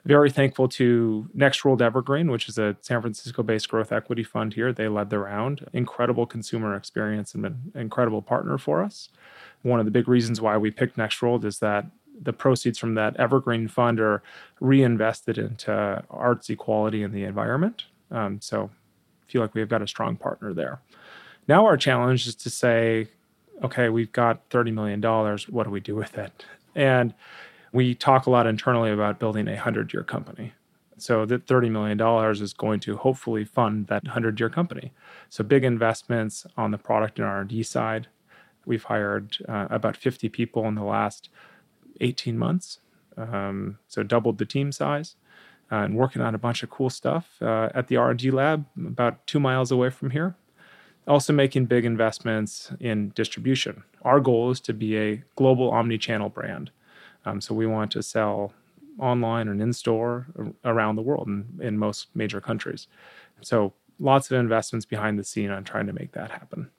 very 0.04 0.30
thankful 0.30 0.68
to 0.68 1.28
Next 1.32 1.64
World 1.64 1.80
Evergreen, 1.80 2.30
which 2.30 2.48
is 2.48 2.58
a 2.58 2.76
San 2.82 3.00
Francisco 3.00 3.42
based 3.42 3.68
growth 3.68 3.90
equity 3.90 4.22
fund 4.22 4.54
here. 4.54 4.72
They 4.72 4.88
led 4.88 5.10
the 5.10 5.18
round. 5.18 5.66
Incredible 5.72 6.26
consumer 6.26 6.76
experience 6.76 7.34
and 7.34 7.46
an 7.46 7.72
incredible 7.74 8.20
partner 8.20 8.58
for 8.58 8.82
us. 8.82 9.08
One 9.62 9.80
of 9.80 9.86
the 9.86 9.90
big 9.90 10.06
reasons 10.08 10.40
why 10.40 10.58
we 10.58 10.70
picked 10.70 10.98
Next 10.98 11.22
World 11.22 11.44
is 11.44 11.58
that 11.60 11.86
the 12.20 12.32
proceeds 12.32 12.78
from 12.78 12.94
that 12.94 13.16
Evergreen 13.16 13.66
fund 13.66 13.98
are 13.98 14.22
reinvested 14.60 15.38
into 15.38 16.02
arts 16.10 16.50
equality 16.50 17.02
and 17.02 17.14
the 17.14 17.24
environment. 17.24 17.84
Um, 18.10 18.40
so 18.40 18.70
feel 19.26 19.40
like 19.40 19.54
we've 19.54 19.68
got 19.68 19.82
a 19.82 19.88
strong 19.88 20.16
partner 20.16 20.52
there. 20.52 20.80
Now 21.48 21.66
our 21.66 21.76
challenge 21.76 22.26
is 22.26 22.34
to 22.36 22.50
say, 22.50 23.08
okay, 23.62 23.88
we've 23.88 24.12
got 24.12 24.48
$30 24.50 24.72
million. 24.72 25.02
What 25.50 25.64
do 25.64 25.70
we 25.70 25.80
do 25.80 25.94
with 25.94 26.16
it? 26.18 26.44
And 26.74 27.14
we 27.74 27.92
talk 27.92 28.26
a 28.26 28.30
lot 28.30 28.46
internally 28.46 28.92
about 28.92 29.18
building 29.18 29.48
a 29.48 29.54
100 29.54 29.92
year 29.92 30.04
company. 30.04 30.52
So 30.96 31.26
that 31.26 31.46
$30 31.46 31.70
million 31.72 32.00
is 32.40 32.52
going 32.52 32.78
to 32.80 32.96
hopefully 32.96 33.44
fund 33.44 33.88
that 33.88 34.04
100 34.04 34.38
year 34.38 34.48
company. 34.48 34.92
So 35.28 35.42
big 35.42 35.64
investments 35.64 36.46
on 36.56 36.70
the 36.70 36.78
product 36.78 37.18
and 37.18 37.26
R&D 37.26 37.64
side. 37.64 38.06
We've 38.64 38.84
hired 38.84 39.36
uh, 39.48 39.66
about 39.70 39.96
50 39.96 40.28
people 40.28 40.66
in 40.66 40.76
the 40.76 40.84
last 40.84 41.30
18 42.00 42.38
months. 42.38 42.78
Um, 43.16 43.78
so 43.88 44.04
doubled 44.04 44.38
the 44.38 44.46
team 44.46 44.70
size 44.70 45.16
uh, 45.72 45.76
and 45.76 45.96
working 45.96 46.22
on 46.22 46.34
a 46.34 46.38
bunch 46.38 46.62
of 46.62 46.70
cool 46.70 46.90
stuff 46.90 47.42
uh, 47.42 47.70
at 47.74 47.88
the 47.88 47.96
R&D 47.96 48.30
lab 48.30 48.66
about 48.78 49.26
two 49.26 49.40
miles 49.40 49.72
away 49.72 49.90
from 49.90 50.10
here. 50.10 50.36
Also 51.08 51.32
making 51.32 51.66
big 51.66 51.84
investments 51.84 52.72
in 52.78 53.10
distribution. 53.16 53.82
Our 54.02 54.20
goal 54.20 54.52
is 54.52 54.60
to 54.60 54.72
be 54.72 54.96
a 54.96 55.24
global 55.34 55.72
omni-channel 55.72 56.28
brand. 56.28 56.70
Um, 57.24 57.40
so 57.40 57.54
we 57.54 57.66
want 57.66 57.90
to 57.92 58.02
sell 58.02 58.52
online 58.98 59.48
and 59.48 59.60
in 59.60 59.72
store 59.72 60.26
around 60.64 60.96
the 60.96 61.02
world 61.02 61.26
in, 61.26 61.58
in 61.60 61.78
most 61.78 62.08
major 62.14 62.40
countries. 62.40 62.86
So 63.40 63.72
lots 63.98 64.30
of 64.30 64.38
investments 64.38 64.86
behind 64.86 65.18
the 65.18 65.24
scene 65.24 65.50
on 65.50 65.64
trying 65.64 65.86
to 65.86 65.92
make 65.92 66.12
that 66.12 66.30
happen. 66.30 66.70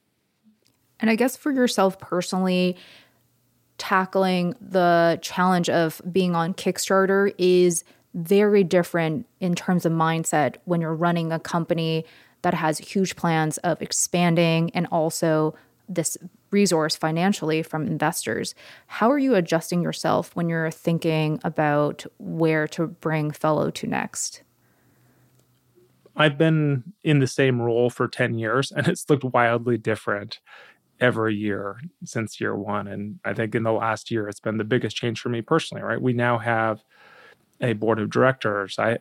And 1.00 1.10
I 1.10 1.16
guess 1.16 1.36
for 1.36 1.52
yourself 1.52 2.00
personally, 2.00 2.78
tackling 3.78 4.56
the 4.62 5.20
challenge 5.22 5.70
of 5.70 6.02
being 6.12 6.36
on 6.36 6.54
Kickstarter 6.54 7.34
is 7.38 7.84
very 8.14 8.64
different 8.64 9.28
in 9.42 9.56
terms 9.56 9.86
of 9.86 9.92
mindset 9.92 10.56
when 10.64 10.80
you're 10.80 10.96
running 10.96 11.34
a 11.34 11.40
company 11.40 12.06
that 12.44 12.54
has 12.54 12.78
huge 12.78 13.16
plans 13.16 13.58
of 13.60 13.82
expanding 13.82 14.72
and 14.74 14.88
also 14.88 15.54
this 15.90 16.18
resource 16.56 16.96
financially 16.96 17.62
from 17.62 17.86
investors. 17.86 18.56
How 18.88 19.12
are 19.12 19.20
you 19.20 19.36
adjusting 19.36 19.82
yourself 19.82 20.34
when 20.36 20.48
you're 20.48 20.72
thinking 20.72 21.42
about 21.44 22.06
where 22.18 22.66
to 22.70 22.88
bring 22.88 23.32
Fellow 23.32 23.70
to 23.72 23.88
next? 23.88 24.42
I've 26.16 26.38
been 26.38 26.94
in 27.04 27.20
the 27.20 27.28
same 27.28 27.62
role 27.62 27.90
for 27.90 28.08
10 28.08 28.40
years 28.40 28.72
and 28.72 28.88
it's 28.92 29.10
looked 29.10 29.26
wildly 29.26 29.78
different 29.78 30.40
every 31.02 31.36
year 31.36 31.82
since 32.06 32.40
year 32.40 32.56
one. 32.56 32.88
And 32.88 33.20
I 33.26 33.34
think 33.34 33.54
in 33.54 33.64
the 33.64 33.74
last 33.74 34.10
year, 34.10 34.30
it's 34.30 34.40
been 34.40 34.58
the 34.58 34.64
biggest 34.64 34.96
change 34.96 35.20
for 35.20 35.28
me 35.28 35.42
personally, 35.42 35.84
right? 35.84 36.02
We 36.02 36.14
now 36.14 36.38
have 36.38 36.86
a 37.60 37.74
board 37.74 38.00
of 38.00 38.10
directors. 38.10 38.80
I 38.80 39.00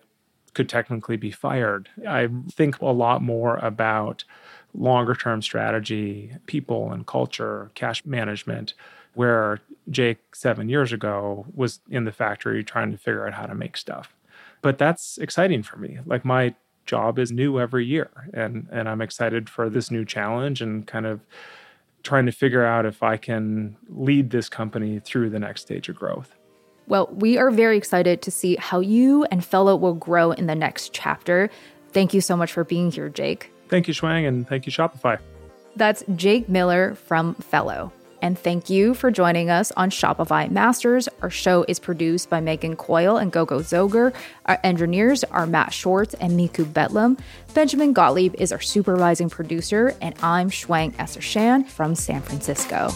could 0.55 0.69
technically 0.69 1.17
be 1.17 1.31
fired. 1.31 1.89
I 2.09 2.29
think 2.51 2.81
a 2.81 2.87
lot 2.87 3.23
more 3.23 3.57
about 3.57 4.25
longer 4.73 5.15
term 5.15 5.43
strategy, 5.43 6.33
people 6.47 6.93
and 6.93 7.07
culture, 7.07 7.71
cash 7.75 8.05
management, 8.05 8.75
where 9.15 9.61
Jake 9.91 10.35
seven 10.35 10.69
years 10.69 10.93
ago 10.93 11.47
was 11.55 11.81
in 11.89 12.05
the 12.05 12.13
factory 12.13 12.65
trying 12.65 12.91
to 12.91 12.99
figure 12.99 13.27
out 13.27 13.35
how 13.35 13.47
to 13.47 13.55
make 13.55 13.77
stuff. 13.77 14.15
But 14.63 14.79
that's 14.79 15.19
exciting 15.19 15.63
for 15.63 15.77
me. 15.77 15.99
Like 16.07 16.25
my 16.25 16.55
job 16.87 17.19
is 17.19 17.33
new 17.33 17.59
every 17.59 17.85
year 17.87 18.11
and 18.35 18.69
and 18.71 18.89
I'm 18.89 19.01
excited 19.01 19.49
for 19.49 19.71
this 19.71 19.91
new 19.91 20.05
challenge 20.05 20.61
and 20.61 20.87
kind 20.87 21.07
of 21.07 21.21
trying 22.03 22.27
to 22.27 22.33
figure 22.33 22.65
out 22.65 22.85
if 22.85 23.03
I 23.03 23.17
can 23.17 23.77
lead 23.89 24.31
this 24.31 24.51
company 24.51 25.01
through 25.01 25.31
the 25.31 25.39
next 25.39 25.63
stage 25.63 25.89
of 25.89 25.97
growth. 25.97 26.35
Well, 26.87 27.09
we 27.13 27.39
are 27.39 27.51
very 27.51 27.77
excited 27.77 28.23
to 28.23 28.31
see 28.31 28.57
how 28.57 28.81
you 28.81 29.25
and 29.25 29.45
Fellow 29.45 29.75
will 29.77 29.95
grow 29.95 30.33
in 30.33 30.47
the 30.47 30.55
next 30.55 30.93
chapter. 30.93 31.51
Thank 31.93 32.13
you 32.13 32.21
so 32.21 32.37
much 32.37 32.53
for 32.53 32.65
being 32.65 32.91
here, 32.91 33.09
Jake. 33.09 33.51
Thank 33.69 33.89
you, 33.89 33.95
Shuang, 33.95 34.29
and 34.29 34.47
thank 34.47 34.67
you, 34.67 34.73
Shopify. 34.73 35.19
That's 35.77 36.05
Jake 36.15 36.49
Miller 36.49 36.95
from 36.95 37.35
Fellow. 37.37 37.93
And 38.21 38.39
thank 38.39 38.71
you 38.71 38.95
for 38.95 39.11
joining 39.11 39.51
us 39.51 39.71
on 39.73 39.91
Shopify 39.91 40.51
Masters. 40.51 41.09
Our 41.21 41.29
show 41.29 41.65
is 41.69 41.79
produced 41.79 42.31
by 42.31 42.41
Megan 42.41 42.75
Coyle 42.75 43.19
and 43.19 43.31
Gogo 43.31 43.61
Zoger. 43.61 44.15
Our 44.47 44.59
engineers 44.65 45.25
are 45.25 45.47
Matt 45.47 45.75
Schwartz 45.75 46.15
and 46.15 46.33
Miku 46.33 46.65
Betlam. 46.65 47.19
Benjamin 47.53 47.93
Gottlieb 47.93 48.35
is 48.37 48.51
our 48.51 48.61
supervising 48.61 49.29
producer, 49.29 49.95
and 50.01 50.15
I'm 50.23 50.49
Shuang 50.49 50.95
Esser 50.99 51.21
Shan 51.21 51.65
from 51.65 51.95
San 51.95 52.23
Francisco. 52.23 52.89